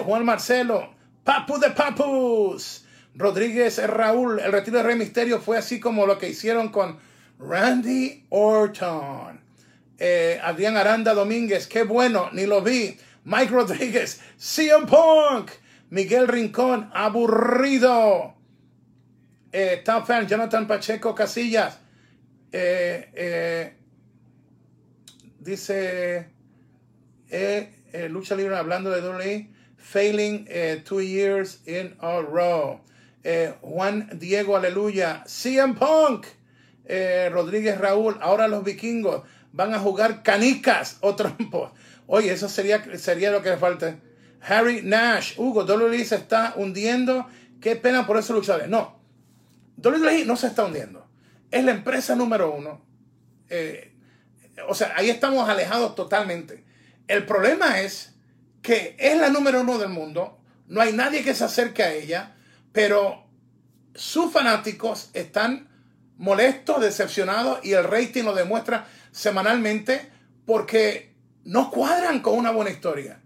[0.06, 2.83] Juan Marcelo, Papu de Papus.
[3.14, 6.98] Rodríguez Raúl, el retiro de Rey Misterio fue así como lo que hicieron con
[7.38, 9.40] Randy Orton.
[9.98, 12.96] Eh, Adrián Aranda Domínguez, qué bueno, ni lo vi.
[13.24, 15.50] Mike Rodríguez, CM Punk.
[15.90, 18.34] Miguel Rincón, aburrido.
[19.52, 21.78] Eh, top fan, Jonathan Pacheco Casillas.
[22.50, 23.74] Eh, eh,
[25.38, 26.30] dice
[28.08, 30.48] Lucha Libre hablando de WWE, failing
[30.84, 32.80] two years in a row.
[33.24, 35.24] Eh, Juan Diego, aleluya.
[35.26, 36.26] CM Punk,
[36.84, 39.22] eh, Rodríguez Raúl, ahora los vikingos
[39.52, 41.72] van a jugar canicas o trompos.
[42.06, 43.96] Oye, eso sería, sería lo que le falta.
[44.42, 47.26] Harry Nash, Hugo, WWE se está hundiendo.
[47.60, 48.68] Qué pena por esos luchadores.
[48.68, 49.00] No,
[49.82, 51.08] WWE no se está hundiendo.
[51.50, 52.84] Es la empresa número uno.
[53.48, 53.94] Eh,
[54.68, 56.64] o sea, ahí estamos alejados totalmente.
[57.08, 58.14] El problema es
[58.62, 62.33] que es la número uno del mundo No hay nadie que se acerque a ella,
[62.74, 63.24] pero
[63.94, 65.68] sus fanáticos están
[66.18, 70.10] molestos, decepcionados y el rating lo demuestra semanalmente
[70.44, 71.14] porque
[71.44, 73.20] no cuadran con una buena historia.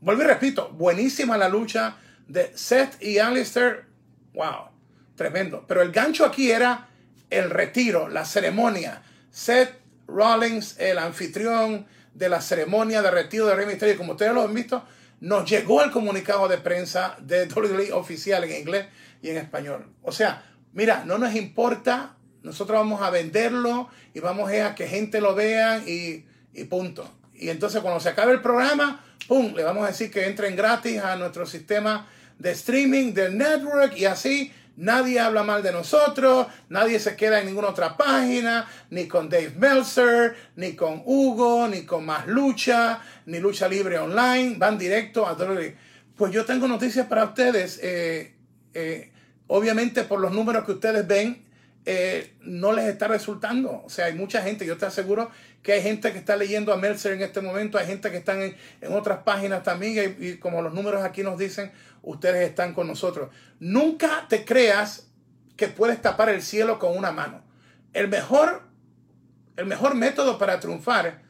[0.00, 3.84] Vuelvo y repito, buenísima la lucha de Seth y Alistair.
[4.32, 4.70] Wow,
[5.14, 5.66] tremendo.
[5.68, 6.88] Pero el gancho aquí era
[7.28, 9.02] el retiro, la ceremonia.
[9.30, 9.74] Seth
[10.08, 14.54] Rollins, el anfitrión de la ceremonia de retiro de Rey Mysterio, como ustedes lo han
[14.54, 14.82] visto,
[15.20, 18.86] nos llegó el comunicado de prensa de WWE oficial en inglés
[19.22, 19.86] y en español.
[20.02, 25.20] O sea, mira, no nos importa, nosotros vamos a venderlo y vamos a que gente
[25.20, 27.10] lo vea y, y punto.
[27.34, 29.54] Y entonces cuando se acabe el programa, ¡pum!
[29.54, 32.06] Le vamos a decir que entren gratis a nuestro sistema
[32.38, 37.46] de streaming del network y así nadie habla mal de nosotros, nadie se queda en
[37.46, 43.38] ninguna otra página, ni con Dave Meltzer, ni con Hugo, ni con Más Lucha, ni
[43.38, 45.76] Lucha Libre Online, van directo a WWE.
[46.16, 47.78] Pues yo tengo noticias para ustedes.
[47.82, 48.34] Eh,
[48.74, 49.12] eh,
[49.48, 51.44] obviamente por los números que ustedes ven,
[51.84, 53.82] eh, no les está resultando.
[53.84, 55.30] O sea, hay mucha gente, yo te aseguro
[55.62, 58.42] que hay gente que está leyendo a Meltzer en este momento, hay gente que están
[58.42, 58.56] en,
[58.92, 61.72] otras páginas también, y, como los números aquí nos dicen,
[62.06, 63.30] ustedes están con nosotros.
[63.60, 65.08] Nunca te creas
[65.56, 67.42] que puedes tapar el cielo con una mano.
[67.92, 68.62] El mejor,
[69.56, 71.22] el mejor método para triunfar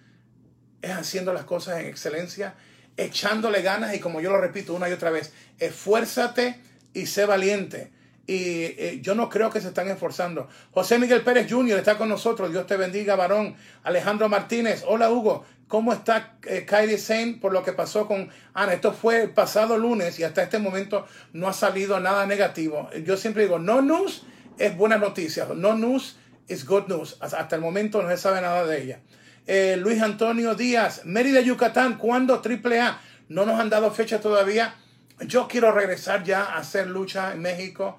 [0.83, 2.55] es haciendo las cosas en excelencia,
[2.97, 6.61] echándole ganas y como yo lo repito una y otra vez, esfuérzate
[6.93, 7.93] y sé valiente
[8.27, 10.49] y eh, yo no creo que se están esforzando.
[10.72, 11.79] José Miguel Pérez Jr.
[11.79, 12.51] está con nosotros.
[12.51, 13.55] Dios te bendiga, varón.
[13.85, 14.83] Alejandro Martínez.
[14.87, 15.45] Hola, Hugo.
[15.69, 18.75] ¿Cómo está eh, Kylie Saint por lo que pasó con Ana?
[18.75, 22.89] Esto fue el pasado lunes y hasta este momento no ha salido nada negativo.
[23.05, 24.23] Yo siempre digo, no news
[24.59, 25.47] es buena noticia.
[25.55, 26.17] No news
[26.49, 27.17] is good news.
[27.21, 29.01] Hasta el momento no se sabe nada de ella.
[29.47, 31.99] Eh, Luis Antonio Díaz, Mérida, Yucatán.
[31.99, 33.01] ¿Cuándo AAA?
[33.29, 34.75] No nos han dado fecha todavía.
[35.21, 37.99] Yo quiero regresar ya a hacer lucha en México.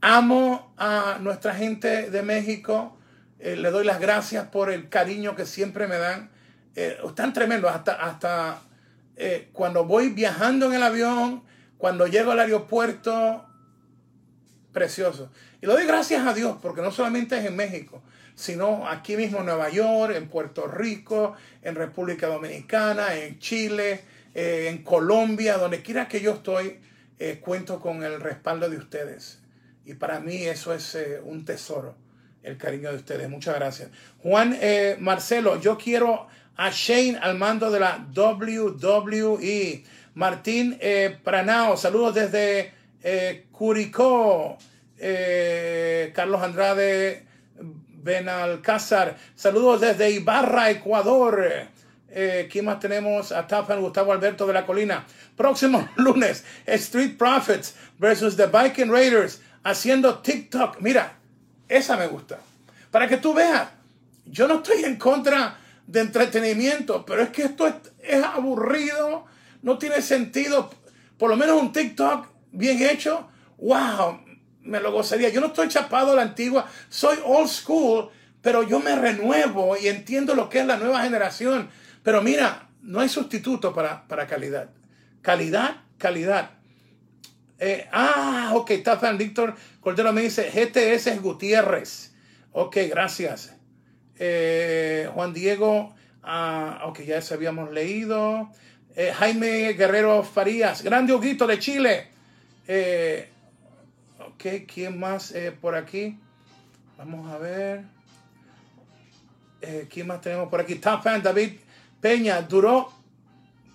[0.00, 2.98] Amo a nuestra gente de México.
[3.38, 6.30] Eh, le doy las gracias por el cariño que siempre me dan.
[6.74, 7.70] Eh, están tremendos.
[7.70, 8.62] Hasta, hasta
[9.16, 11.42] eh, cuando voy viajando en el avión,
[11.78, 13.44] cuando llego al aeropuerto,
[14.72, 15.30] precioso.
[15.60, 18.02] Y le doy gracias a Dios porque no solamente es en México,
[18.34, 24.04] sino aquí mismo en Nueva York, en Puerto Rico, en República Dominicana, en Chile,
[24.34, 26.80] en Colombia, donde quiera que yo estoy,
[27.40, 29.38] cuento con el respaldo de ustedes.
[29.84, 31.94] Y para mí eso es eh, un tesoro,
[32.42, 33.28] el cariño de ustedes.
[33.28, 33.90] Muchas gracias.
[34.22, 36.26] Juan eh, Marcelo, yo quiero
[36.56, 39.84] a Shane al mando de la WWE.
[40.14, 42.72] Martín eh, Pranao, saludos desde
[43.50, 44.56] Curicó.
[46.14, 47.26] Carlos Andrade
[48.02, 51.68] Benalcázar, saludos desde Ibarra, Ecuador.
[52.50, 53.32] ¿Quién más tenemos?
[53.32, 55.04] A Tafan Gustavo Alberto de la Colina.
[55.36, 60.80] Próximo lunes, Street Profits versus the Viking Raiders haciendo TikTok.
[60.80, 61.14] Mira,
[61.68, 62.38] esa me gusta.
[62.90, 63.68] Para que tú veas,
[64.26, 69.26] yo no estoy en contra de entretenimiento, pero es que esto es, aburrido,
[69.62, 70.70] no tiene sentido.
[71.18, 73.28] Por lo menos un TikTok bien hecho,
[73.58, 74.20] wow,
[74.62, 75.28] me lo gozaría.
[75.28, 78.10] Yo no estoy chapado a la antigua, soy old school,
[78.40, 81.68] pero yo me renuevo y entiendo lo que es la nueva generación.
[82.02, 84.70] Pero mira, no hay sustituto para, para calidad.
[85.22, 86.50] Calidad, calidad.
[87.58, 92.14] Eh, ah, ok, está Víctor Cordero me dice GTS es Gutiérrez.
[92.52, 93.53] Ok, gracias.
[94.18, 95.94] Eh, Juan Diego,
[96.84, 98.50] ok, ya se habíamos leído.
[98.96, 102.08] Eh, Jaime Guerrero Farías, grande Huguito de Chile.
[104.18, 106.18] ok, ¿quién más por aquí?
[106.96, 107.82] Vamos a ver.
[109.88, 110.74] ¿Quién más tenemos por aquí?
[110.74, 111.52] Top David
[112.00, 112.92] Peña, duró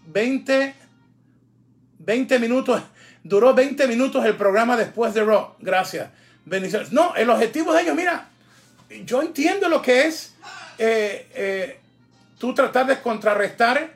[0.06, 0.76] 20,
[1.98, 2.84] 20 minutos
[3.24, 5.56] Duró 20 minutos el programa después de Raw.
[5.60, 6.10] Gracias.
[6.46, 6.92] Bendiciones.
[6.92, 8.29] No, el objetivo de ellos, mira,
[9.06, 10.34] yo entiendo lo que es
[10.78, 11.80] eh, eh,
[12.38, 13.94] tú tratar de contrarrestar.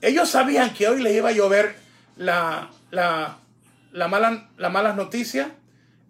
[0.00, 1.76] Ellos sabían que hoy les iba a llover
[2.16, 3.38] la, la,
[3.92, 5.48] la, mala, la malas noticias.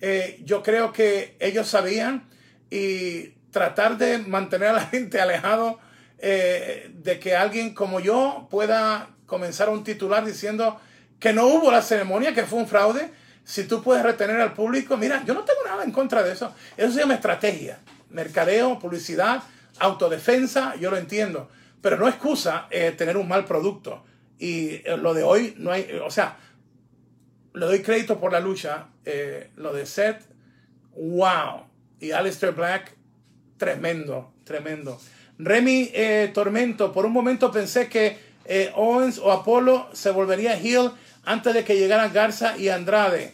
[0.00, 2.28] Eh, yo creo que ellos sabían
[2.70, 5.80] y tratar de mantener a la gente alejado
[6.20, 10.80] de que alguien como yo pueda comenzar un titular diciendo
[11.20, 13.10] que no hubo la ceremonia, que fue un fraude,
[13.44, 16.54] si tú puedes retener al público, mira, yo no tengo nada en contra de eso.
[16.78, 17.78] Eso se llama estrategia,
[18.14, 19.42] mercadeo, publicidad,
[19.78, 21.48] autodefensa, yo lo entiendo,
[21.80, 24.04] pero no excusa eh, tener un mal producto.
[24.38, 26.38] Y eh, lo de hoy no hay, o sea,
[27.52, 30.22] le doy crédito por la lucha, eh, lo de Seth,
[30.96, 31.66] wow,
[32.00, 32.94] y Alistair Black,
[33.58, 34.98] tremendo, tremendo.
[35.36, 35.90] Remy
[36.32, 40.90] Tormento, por un momento pensé que eh, Owens o Apolo se volvería heel
[41.24, 43.32] antes de que llegaran Garza y Andrade.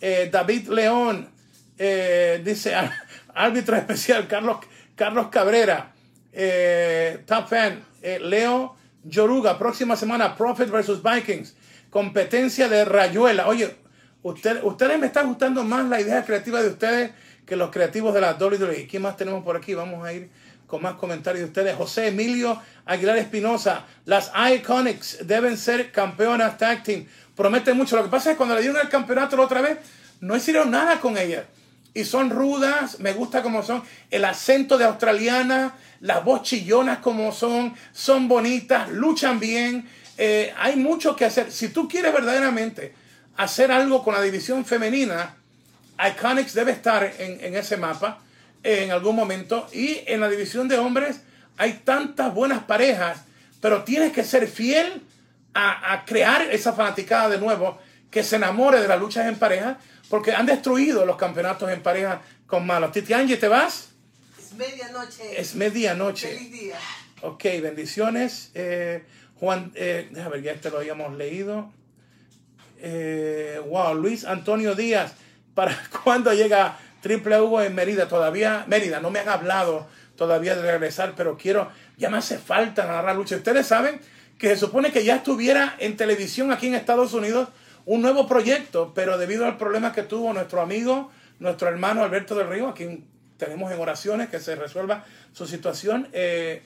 [0.00, 1.28] Eh, David León
[1.78, 2.74] eh, dice
[3.34, 4.58] árbitro especial Carlos,
[4.94, 5.92] Carlos Cabrera.
[6.32, 9.58] Eh, top fan eh, Leo Yoruga.
[9.58, 11.54] Próxima semana Profit versus Vikings.
[11.90, 13.48] Competencia de Rayuela.
[13.48, 13.76] Oye,
[14.22, 17.10] usted, ustedes me está gustando más la idea creativa de ustedes
[17.46, 18.86] que los creativos de la WWE.
[18.86, 19.74] ¿Quién más tenemos por aquí?
[19.74, 20.30] Vamos a ir
[20.66, 21.76] con más comentarios de ustedes.
[21.76, 23.84] José Emilio Aguilar Espinosa.
[24.06, 27.06] Las Iconics deben ser campeonas tag team.
[27.36, 27.96] Promete mucho.
[27.96, 29.78] Lo que pasa es que cuando le dieron el campeonato la otra vez,
[30.20, 31.44] no hicieron nada con ellas.
[31.94, 33.82] Y son rudas, me gusta como son.
[34.10, 39.88] El acento de australiana, las voz chillonas como son, son bonitas, luchan bien.
[40.16, 41.52] Eh, hay mucho que hacer.
[41.52, 42.94] Si tú quieres verdaderamente
[43.36, 45.36] hacer algo con la división femenina,
[45.98, 48.20] Iconics debe estar en, en ese mapa
[48.62, 49.68] en algún momento.
[49.72, 51.20] Y en la división de hombres
[51.58, 53.22] hay tantas buenas parejas,
[53.60, 55.02] pero tienes que ser fiel
[55.54, 57.78] a, a crear esa fanaticada de nuevo
[58.10, 59.78] que se enamore de las luchas en pareja,
[60.12, 62.92] porque han destruido los campeonatos en pareja con malos.
[62.92, 63.92] Titi Angie, ¿te vas?
[64.38, 65.40] Es medianoche.
[65.40, 66.28] Es medianoche.
[66.28, 66.78] Feliz día.
[67.22, 68.50] Ok, bendiciones.
[68.52, 69.06] Eh,
[69.36, 71.72] Juan, eh, déjame ver, ya este lo habíamos leído.
[72.78, 75.14] Eh, wow, Luis Antonio Díaz,
[75.54, 78.06] ¿para cuándo llega Triple Hugo en Mérida?
[78.06, 79.86] Todavía, Mérida, no me han hablado
[80.16, 83.36] todavía de regresar, pero quiero, ya me hace falta narrar lucha.
[83.36, 83.98] Ustedes saben
[84.36, 87.48] que se supone que ya estuviera en televisión aquí en Estados Unidos
[87.84, 92.48] un nuevo proyecto, pero debido al problema que tuvo nuestro amigo, nuestro hermano Alberto del
[92.48, 93.06] Río, a quien
[93.36, 96.62] tenemos en oraciones que se resuelva su situación, eh,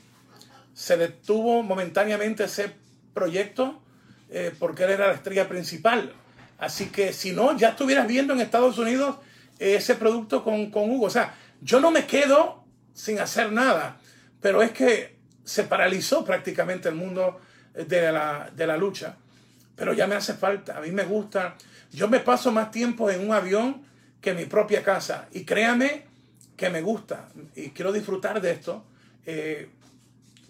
[0.74, 2.70] se detuvo momentáneamente ese
[3.14, 3.82] proyecto
[4.28, 6.12] eh, porque él era la estrella principal.
[6.58, 9.16] Así que si no, ya estuvieras viendo en Estados Unidos
[9.58, 11.06] eh, ese producto con, con Hugo.
[11.06, 13.98] O sea, yo no me quedo sin hacer nada,
[14.40, 17.40] pero es que se paralizó prácticamente el mundo
[17.72, 19.16] de la, de la lucha.
[19.76, 21.56] Pero ya me hace falta, a mí me gusta.
[21.92, 23.82] Yo me paso más tiempo en un avión
[24.20, 25.28] que en mi propia casa.
[25.32, 26.04] Y créame
[26.56, 28.84] que me gusta y quiero disfrutar de esto.
[29.26, 29.68] eh,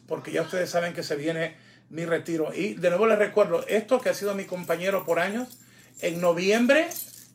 [0.07, 1.57] porque ya ustedes saben que se viene
[1.91, 2.53] mi retiro.
[2.55, 5.59] Y de nuevo les recuerdo, esto que ha sido mi compañero por años,
[6.01, 6.89] en noviembre,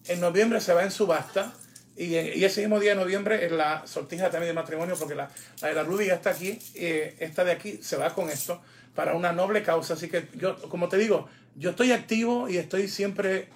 [0.08, 1.54] en noviembre se va en subasta.
[1.98, 5.30] Y, y ese mismo día de noviembre es la sortija también de matrimonio, porque la,
[5.62, 8.62] la de la Ruby ya está aquí, eh, esta de aquí se va con esto
[8.96, 9.94] para una noble causa.
[9.96, 13.50] Así que yo, como te digo, yo estoy activo y estoy siempre...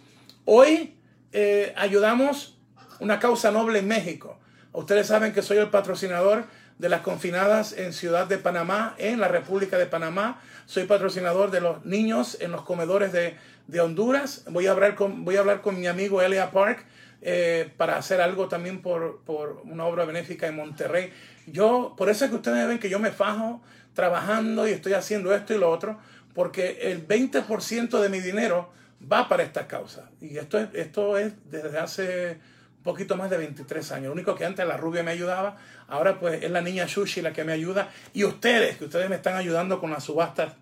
[0.46, 0.96] Hoy
[1.32, 2.58] eh, ayudamos
[3.00, 4.40] una causa noble en México.
[4.74, 6.46] Ustedes saben que soy el patrocinador
[6.78, 10.42] de las confinadas en Ciudad de Panamá, en la República de Panamá.
[10.66, 13.38] Soy patrocinador de los niños en los comedores de,
[13.68, 14.44] de Honduras.
[14.50, 16.86] Voy a hablar con, voy a hablar con mi amigo Elia Park
[17.22, 21.12] eh, para hacer algo también por, por una obra benéfica en Monterrey.
[21.48, 23.62] Yo, por eso es que ustedes ven que yo me fajo
[23.94, 25.98] trabajando y estoy haciendo esto y lo otro,
[26.36, 28.70] porque el 20% de mi dinero
[29.12, 30.12] va para esta causa.
[30.22, 32.38] Y esto es, esto es desde hace
[32.84, 34.08] poquito más de 23 años.
[34.08, 35.58] Lo único que antes la rubia me ayudaba,
[35.88, 37.90] ahora pues es la niña Shushi la que me ayuda.
[38.14, 40.54] Y ustedes, que ustedes me están ayudando con las subastas.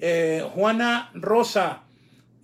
[0.00, 1.82] Eh, Juana Rosa,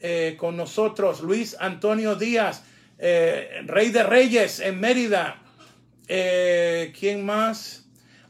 [0.01, 2.62] eh, con nosotros, Luis Antonio Díaz,
[2.99, 5.43] eh, Rey de Reyes en Mérida.
[6.07, 7.84] ¿Quién más?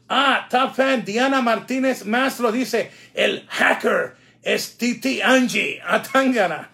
[0.09, 2.89] Ah, top fan, Diana Martínez más lo dice.
[3.13, 4.16] El hacker
[4.47, 6.69] es Titi Angie, Atangana.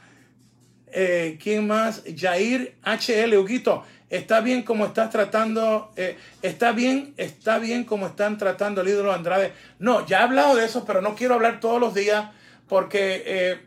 [0.92, 2.04] Eh, ¿Quién más?
[2.16, 3.84] Jair HL, Huguito.
[4.12, 9.12] Está bien como estás tratando, eh, está bien, está bien como están tratando el ídolo
[9.12, 9.54] Andrade.
[9.80, 12.30] No, ya he hablado de eso, pero no quiero hablar todos los días
[12.68, 13.62] porque eh,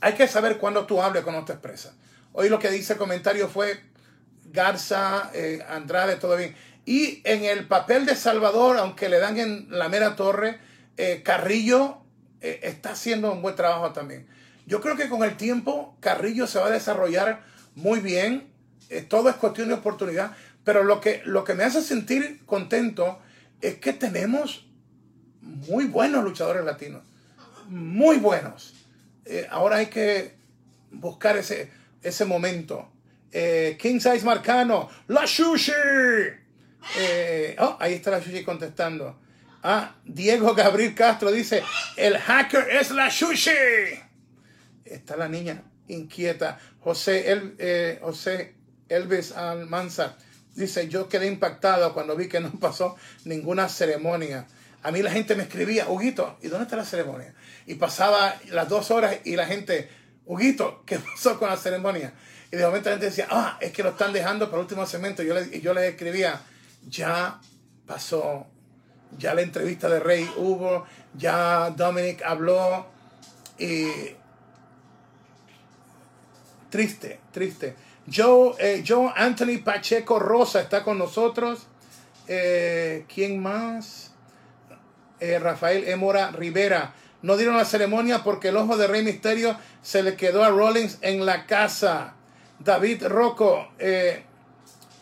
[0.00, 1.94] hay que saber cuándo tú hables cuando te expresas.
[2.32, 3.80] Hoy lo que dice el comentario fue
[4.46, 5.30] Garza,
[5.68, 6.56] Andrade, todo bien.
[6.84, 10.58] Y en el papel de Salvador, aunque le dan en la mera torre,
[11.22, 12.03] Carrillo
[12.44, 14.26] eh, está haciendo un buen trabajo también.
[14.66, 17.42] Yo creo que con el tiempo Carrillo se va a desarrollar
[17.74, 18.48] muy bien.
[18.90, 20.36] Eh, todo es cuestión de oportunidad.
[20.62, 23.18] Pero lo que, lo que me hace sentir contento
[23.60, 24.66] es que tenemos
[25.40, 27.02] muy buenos luchadores latinos.
[27.68, 28.74] Muy buenos.
[29.24, 30.34] Eh, ahora hay que
[30.90, 31.70] buscar ese,
[32.02, 32.90] ese momento.
[33.32, 35.72] Eh, King Size Marcano, la Sushi.
[36.98, 39.18] Eh, oh, ahí está la Sushi contestando.
[39.66, 41.62] Ah, Diego Gabriel Castro dice,
[41.96, 43.50] el hacker es la Sushi.
[44.84, 46.58] Está la niña inquieta.
[46.80, 48.56] José, El, eh, José
[48.90, 50.18] Elvis Almanza
[50.54, 54.46] dice, yo quedé impactado cuando vi que no pasó ninguna ceremonia.
[54.82, 57.34] A mí la gente me escribía, Huguito, ¿y dónde está la ceremonia?
[57.64, 59.88] Y pasaba las dos horas y la gente,
[60.26, 62.12] Huguito, ¿qué pasó con la ceremonia?
[62.52, 64.84] Y de momento la gente decía, ah, es que lo están dejando para el último
[64.84, 65.22] segmento.
[65.22, 66.42] Yo yo les escribía,
[66.86, 67.40] ya
[67.86, 68.46] pasó,
[69.18, 70.84] ya la entrevista de Rey hubo,
[71.14, 72.86] ya Dominic habló,
[73.58, 73.86] Y
[76.70, 77.76] triste, triste.
[78.12, 81.66] Joe, eh, Joe Anthony Pacheco Rosa está con nosotros.
[82.26, 84.12] Eh, ¿Quién más?
[85.20, 86.94] Eh, Rafael Emora Rivera.
[87.22, 90.98] No dieron la ceremonia porque el ojo de Rey Misterio se le quedó a Rollins
[91.00, 92.14] en la casa.
[92.58, 93.68] David Rocco.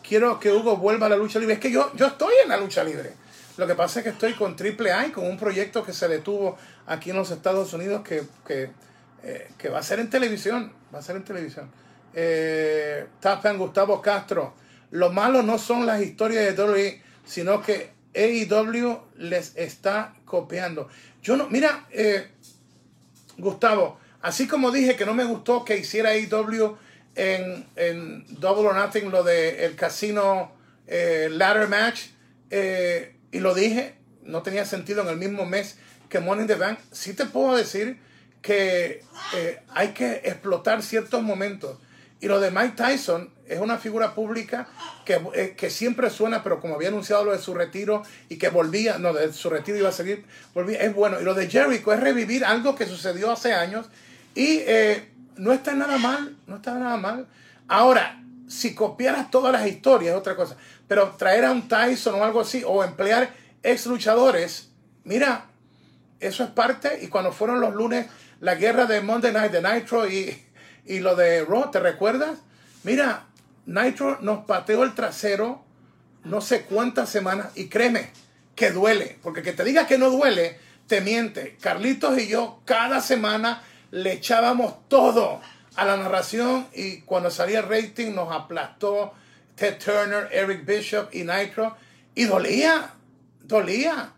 [0.07, 1.55] quiero que Hugo vuelva a la lucha libre.
[1.55, 3.22] Es que yo, yo estoy en la lucha libre.
[3.57, 6.57] Lo que pasa es que estoy con Triple A, con un proyecto que se detuvo
[6.87, 10.73] aquí en los Estados Unidos que, que va a ser en televisión.
[10.93, 11.69] Va a ser en televisión
[12.13, 14.53] eh, Tapan Gustavo Castro.
[14.91, 20.87] Lo malo no son las historias de WWE, sino que AEW les está copiando.
[21.21, 22.27] Yo no, mira, eh,
[23.37, 26.77] Gustavo, así como dije que no me gustó que hiciera AEW
[27.15, 30.51] en, en Double or Nothing lo de el casino
[30.85, 32.07] eh, ladder match,
[32.51, 35.77] eh, y lo dije, no tenía sentido en el mismo mes
[36.07, 37.97] que in the Bank, sí te puedo decir
[38.41, 39.03] que
[39.35, 41.79] eh, hay que explotar ciertos momentos.
[42.21, 44.67] Y lo de Mike Tyson es una figura pública
[45.05, 48.49] que, eh, que, siempre suena, pero como había anunciado lo de su retiro y que
[48.49, 50.23] volvía, no, de su retiro iba a seguir,
[50.53, 51.19] volvía, es bueno.
[51.19, 53.87] Y lo de Jericho es revivir algo que sucedió hace años
[54.35, 57.27] y eh, no está nada mal, no está nada mal.
[57.67, 58.22] Ahora,
[58.53, 60.55] si copiaras todas las historias es otra cosa,
[60.87, 63.33] pero traer a un Tyson o algo así, o emplear
[63.63, 64.69] ex luchadores,
[65.03, 65.45] mira,
[66.19, 68.07] eso es parte, y cuando fueron los lunes,
[68.39, 70.43] la guerra de Monday Night, de Nitro y
[70.85, 72.39] y lo de Raw, ¿te recuerdas?
[72.83, 73.25] Mira,
[73.65, 75.63] Nitro nos pateó el trasero
[76.23, 78.09] no sé cuántas semanas y créeme
[78.55, 81.57] que duele, porque que te diga que no duele, te miente.
[81.59, 85.41] Carlitos y yo cada semana le echábamos todo
[85.75, 89.13] a la narración y cuando salía el rating nos aplastó
[89.55, 91.75] Ted Turner, Eric Bishop y Nitro
[92.15, 92.91] y dolía,
[93.41, 94.13] dolía.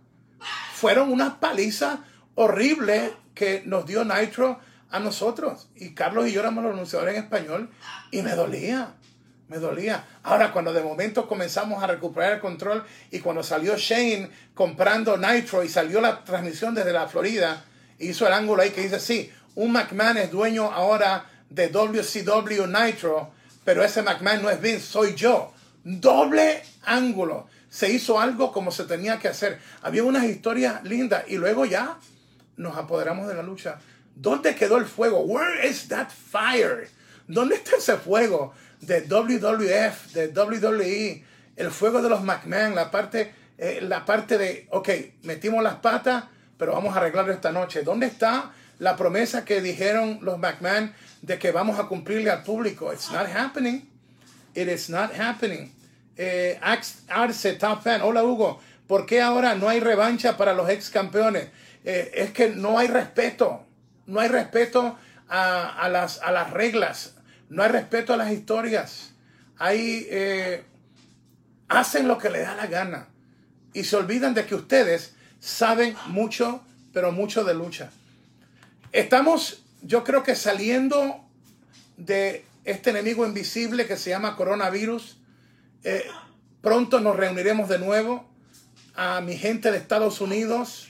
[0.73, 1.99] Fueron unas palizas
[2.35, 4.59] horribles que nos dio Nitro
[4.91, 5.69] a nosotros.
[5.75, 7.69] Y Carlos y yo éramos los anunciadores en español
[8.11, 8.93] y me dolía,
[9.47, 10.05] me dolía.
[10.23, 15.63] Ahora, cuando de momento comenzamos a recuperar el control y cuando salió Shane comprando Nitro
[15.63, 17.63] y salió la transmisión desde la Florida,
[17.99, 23.31] hizo el ángulo ahí que dice, sí, un McMahon es dueño ahora de WCW Nitro,
[23.63, 25.53] pero ese McMahon no es Vince, soy yo.
[25.83, 27.47] Doble ángulo.
[27.69, 29.59] Se hizo algo como se tenía que hacer.
[29.81, 31.97] Había unas historias lindas y luego ya
[32.57, 33.79] nos apoderamos de la lucha
[34.15, 35.19] ¿Dónde quedó el fuego?
[35.19, 36.87] Where is that fire?
[37.27, 41.23] ¿Dónde está ese fuego de WWF, de WWE?
[41.57, 44.89] El fuego de los McMahon, la parte, eh, la parte de, ok,
[45.23, 46.25] metimos las patas,
[46.57, 47.83] pero vamos a arreglarlo esta noche.
[47.83, 50.93] ¿Dónde está la promesa que dijeron los McMahon
[51.25, 52.91] de que vamos a cumplirle al público?
[52.93, 53.89] It's not happening.
[54.53, 55.71] It is not happening.
[56.17, 58.01] Eh, Arce, top fan.
[58.01, 58.59] Hola Hugo.
[58.87, 61.49] ¿Por qué ahora no hay revancha para los ex campeones?
[61.83, 63.65] Eh, es que no hay respeto
[64.07, 64.97] no hay respeto
[65.27, 67.15] a, las, a las reglas,
[67.49, 69.11] no hay respeto a las historias.
[69.57, 70.63] Ahí eh,
[71.67, 73.07] hacen lo que les da la gana
[73.73, 76.61] y se olvidan de que ustedes saben mucho,
[76.93, 77.91] pero mucho de lucha.
[78.91, 81.23] Estamos, yo creo que saliendo
[81.97, 85.17] de este enemigo invisible que se llama coronavirus.
[85.83, 86.05] Eh,
[86.61, 88.27] pronto nos reuniremos de nuevo.
[88.95, 90.89] A mi gente de Estados Unidos,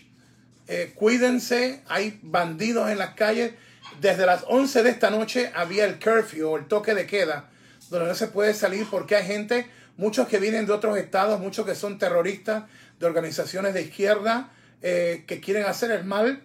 [0.68, 3.54] eh, cuídense, hay bandidos en las calles.
[4.00, 7.50] Desde las 11 de esta noche había el curfew el toque de queda,
[7.90, 9.68] donde no se puede salir porque hay gente,
[9.98, 12.66] muchos que vienen de otros estados, muchos que son terroristas
[13.00, 16.44] de organizaciones de izquierda, eh, que quieren hacer el mal,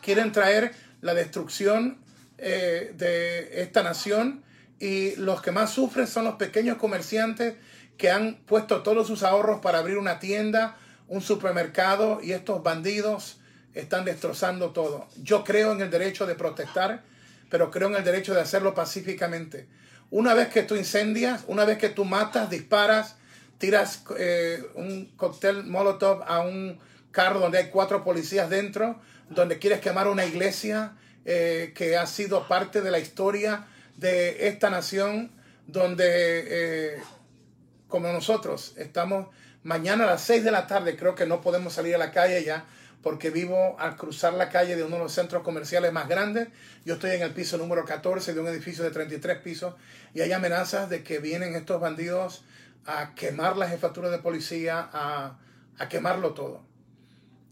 [0.00, 0.72] quieren traer
[1.04, 1.98] la destrucción
[2.38, 4.42] eh, de esta nación
[4.80, 7.56] y los que más sufren son los pequeños comerciantes
[7.98, 10.78] que han puesto todos sus ahorros para abrir una tienda
[11.08, 13.36] un supermercado y estos bandidos
[13.74, 15.06] están destrozando todo.
[15.22, 17.02] Yo creo en el derecho de protestar,
[17.50, 19.68] pero creo en el derecho de hacerlo pacíficamente.
[20.10, 23.16] Una vez que tú incendias, una vez que tú matas, disparas,
[23.58, 26.78] tiras eh, un cóctel molotov a un
[27.10, 29.00] carro donde hay cuatro policías dentro,
[29.30, 30.92] donde quieres quemar una iglesia
[31.24, 33.66] eh, que ha sido parte de la historia
[33.96, 35.30] de esta nación,
[35.66, 37.02] donde eh,
[37.88, 39.28] como nosotros estamos
[39.64, 42.44] Mañana a las 6 de la tarde creo que no podemos salir a la calle
[42.44, 42.66] ya
[43.02, 46.48] porque vivo al cruzar la calle de uno de los centros comerciales más grandes.
[46.84, 49.74] Yo estoy en el piso número 14 de un edificio de 33 pisos
[50.12, 52.44] y hay amenazas de que vienen estos bandidos
[52.84, 55.38] a quemar las jefaturas de policía, a,
[55.88, 56.62] quemarlo todo.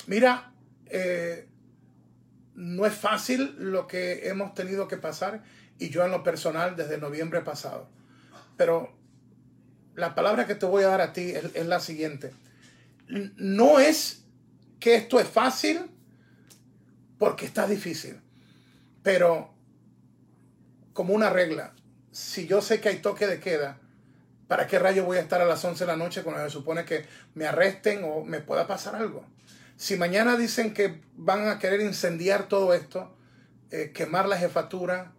[0.07, 0.53] Mira,
[0.91, 1.49] eh,
[2.55, 5.43] no es fácil lo que hemos tenido que pasar
[5.79, 7.89] y yo en lo personal desde noviembre pasado.
[8.57, 8.95] Pero
[9.95, 12.33] la palabra que te voy a dar a ti es, la siguiente.
[13.37, 14.25] No es
[14.81, 15.91] que esto es fácil
[17.19, 18.21] porque está difícil.
[19.03, 19.53] Pero
[20.93, 21.75] como una regla,
[22.11, 23.79] si yo sé que hay toque de queda,
[24.47, 26.85] ¿para qué rayo voy a estar a las 11 de la noche cuando se supone
[26.85, 29.25] que me arresten o me pueda pasar algo?
[29.83, 33.17] Si mañana dicen que van a querer incendiar todo esto,
[33.73, 35.13] eh, quemar la jefatura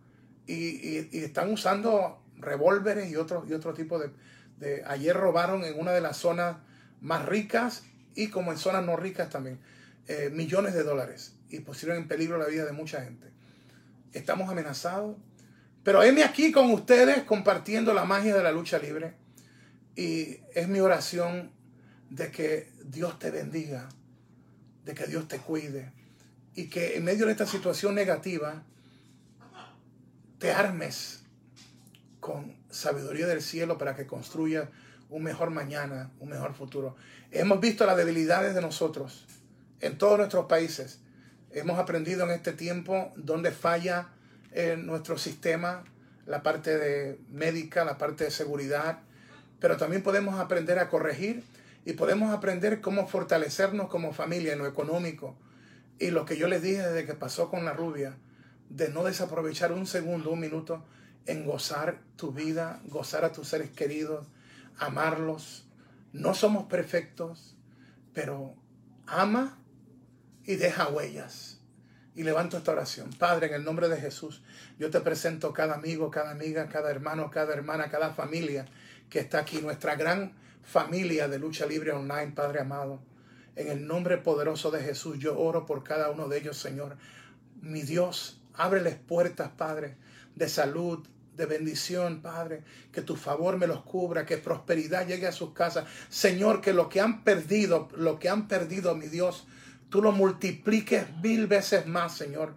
[0.48, 4.82] y, están usando revólveres y otro, y otro tipo de.
[4.86, 6.56] Ayer robaron en una de las zonas
[7.02, 7.84] más ricas
[8.16, 9.60] y como en zonas no ricas también,
[10.08, 13.28] eh, millones de dólares y pusieron en peligro la vida de mucha gente.
[14.14, 15.18] Estamos amenazados,
[15.84, 19.14] pero heme aquí con ustedes compartiendo la magia de la lucha libre
[19.98, 21.52] y es mi oración
[22.10, 23.90] de que Dios te bendiga,
[24.86, 25.92] de que Dios te cuide
[26.56, 28.64] y que en medio de esta situación negativa
[30.40, 31.24] te armes
[32.20, 34.70] con sabiduría del cielo para que construyas
[35.10, 36.96] un mejor mañana, un mejor futuro.
[37.32, 39.26] Hemos visto las debilidades de nosotros
[39.80, 41.00] en todos nuestros países.
[41.52, 44.10] Hemos aprendido en este tiempo dónde falla
[44.52, 45.84] eh, nuestro sistema,
[46.26, 49.00] la parte de médica, la parte de seguridad,
[49.60, 51.44] pero también podemos aprender a corregir
[51.86, 55.36] y podemos aprender cómo fortalecernos como familia en lo económico.
[56.00, 58.18] Y lo que yo les dije desde que pasó con la rubia,
[58.70, 60.84] de no desaprovechar un segundo, un minuto
[61.26, 64.28] en gozar tu vida, gozar a tus seres queridos,
[64.78, 65.68] amarlos.
[66.12, 67.56] No somos perfectos,
[68.14, 68.56] pero
[69.06, 69.58] ama
[70.46, 71.60] y deja huellas.
[72.16, 73.10] Y levanto esta oración.
[73.18, 74.44] Padre, en el nombre de Jesús,
[74.78, 78.66] yo te presento cada amigo, cada amiga, cada hermano, cada hermana, cada familia
[79.10, 80.34] que está aquí, nuestra gran
[80.64, 83.00] familia de lucha libre online, Padre amado.
[83.56, 86.98] En el nombre poderoso de Jesús, yo oro por cada uno de ellos, Señor.
[87.62, 89.96] Mi Dios, ábreles puertas, Padre,
[90.36, 95.32] de salud, de bendición, Padre, que tu favor me los cubra, que prosperidad llegue a
[95.32, 95.86] sus casas.
[96.10, 99.48] Señor, que lo que han perdido, lo que han perdido, mi Dios,
[99.90, 102.54] tú lo multipliques mil veces más, Señor.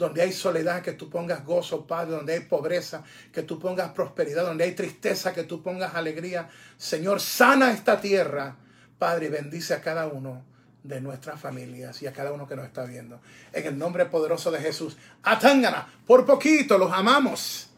[0.00, 2.12] Donde hay soledad, que tú pongas gozo, Padre.
[2.12, 4.46] Donde hay pobreza, que tú pongas prosperidad.
[4.46, 6.48] Donde hay tristeza, que tú pongas alegría.
[6.78, 8.56] Señor, sana esta tierra.
[8.98, 10.42] Padre, bendice a cada uno
[10.82, 13.20] de nuestras familias y a cada uno que nos está viendo.
[13.52, 14.96] En el nombre poderoso de Jesús.
[15.22, 17.69] Atángana, por poquito los amamos.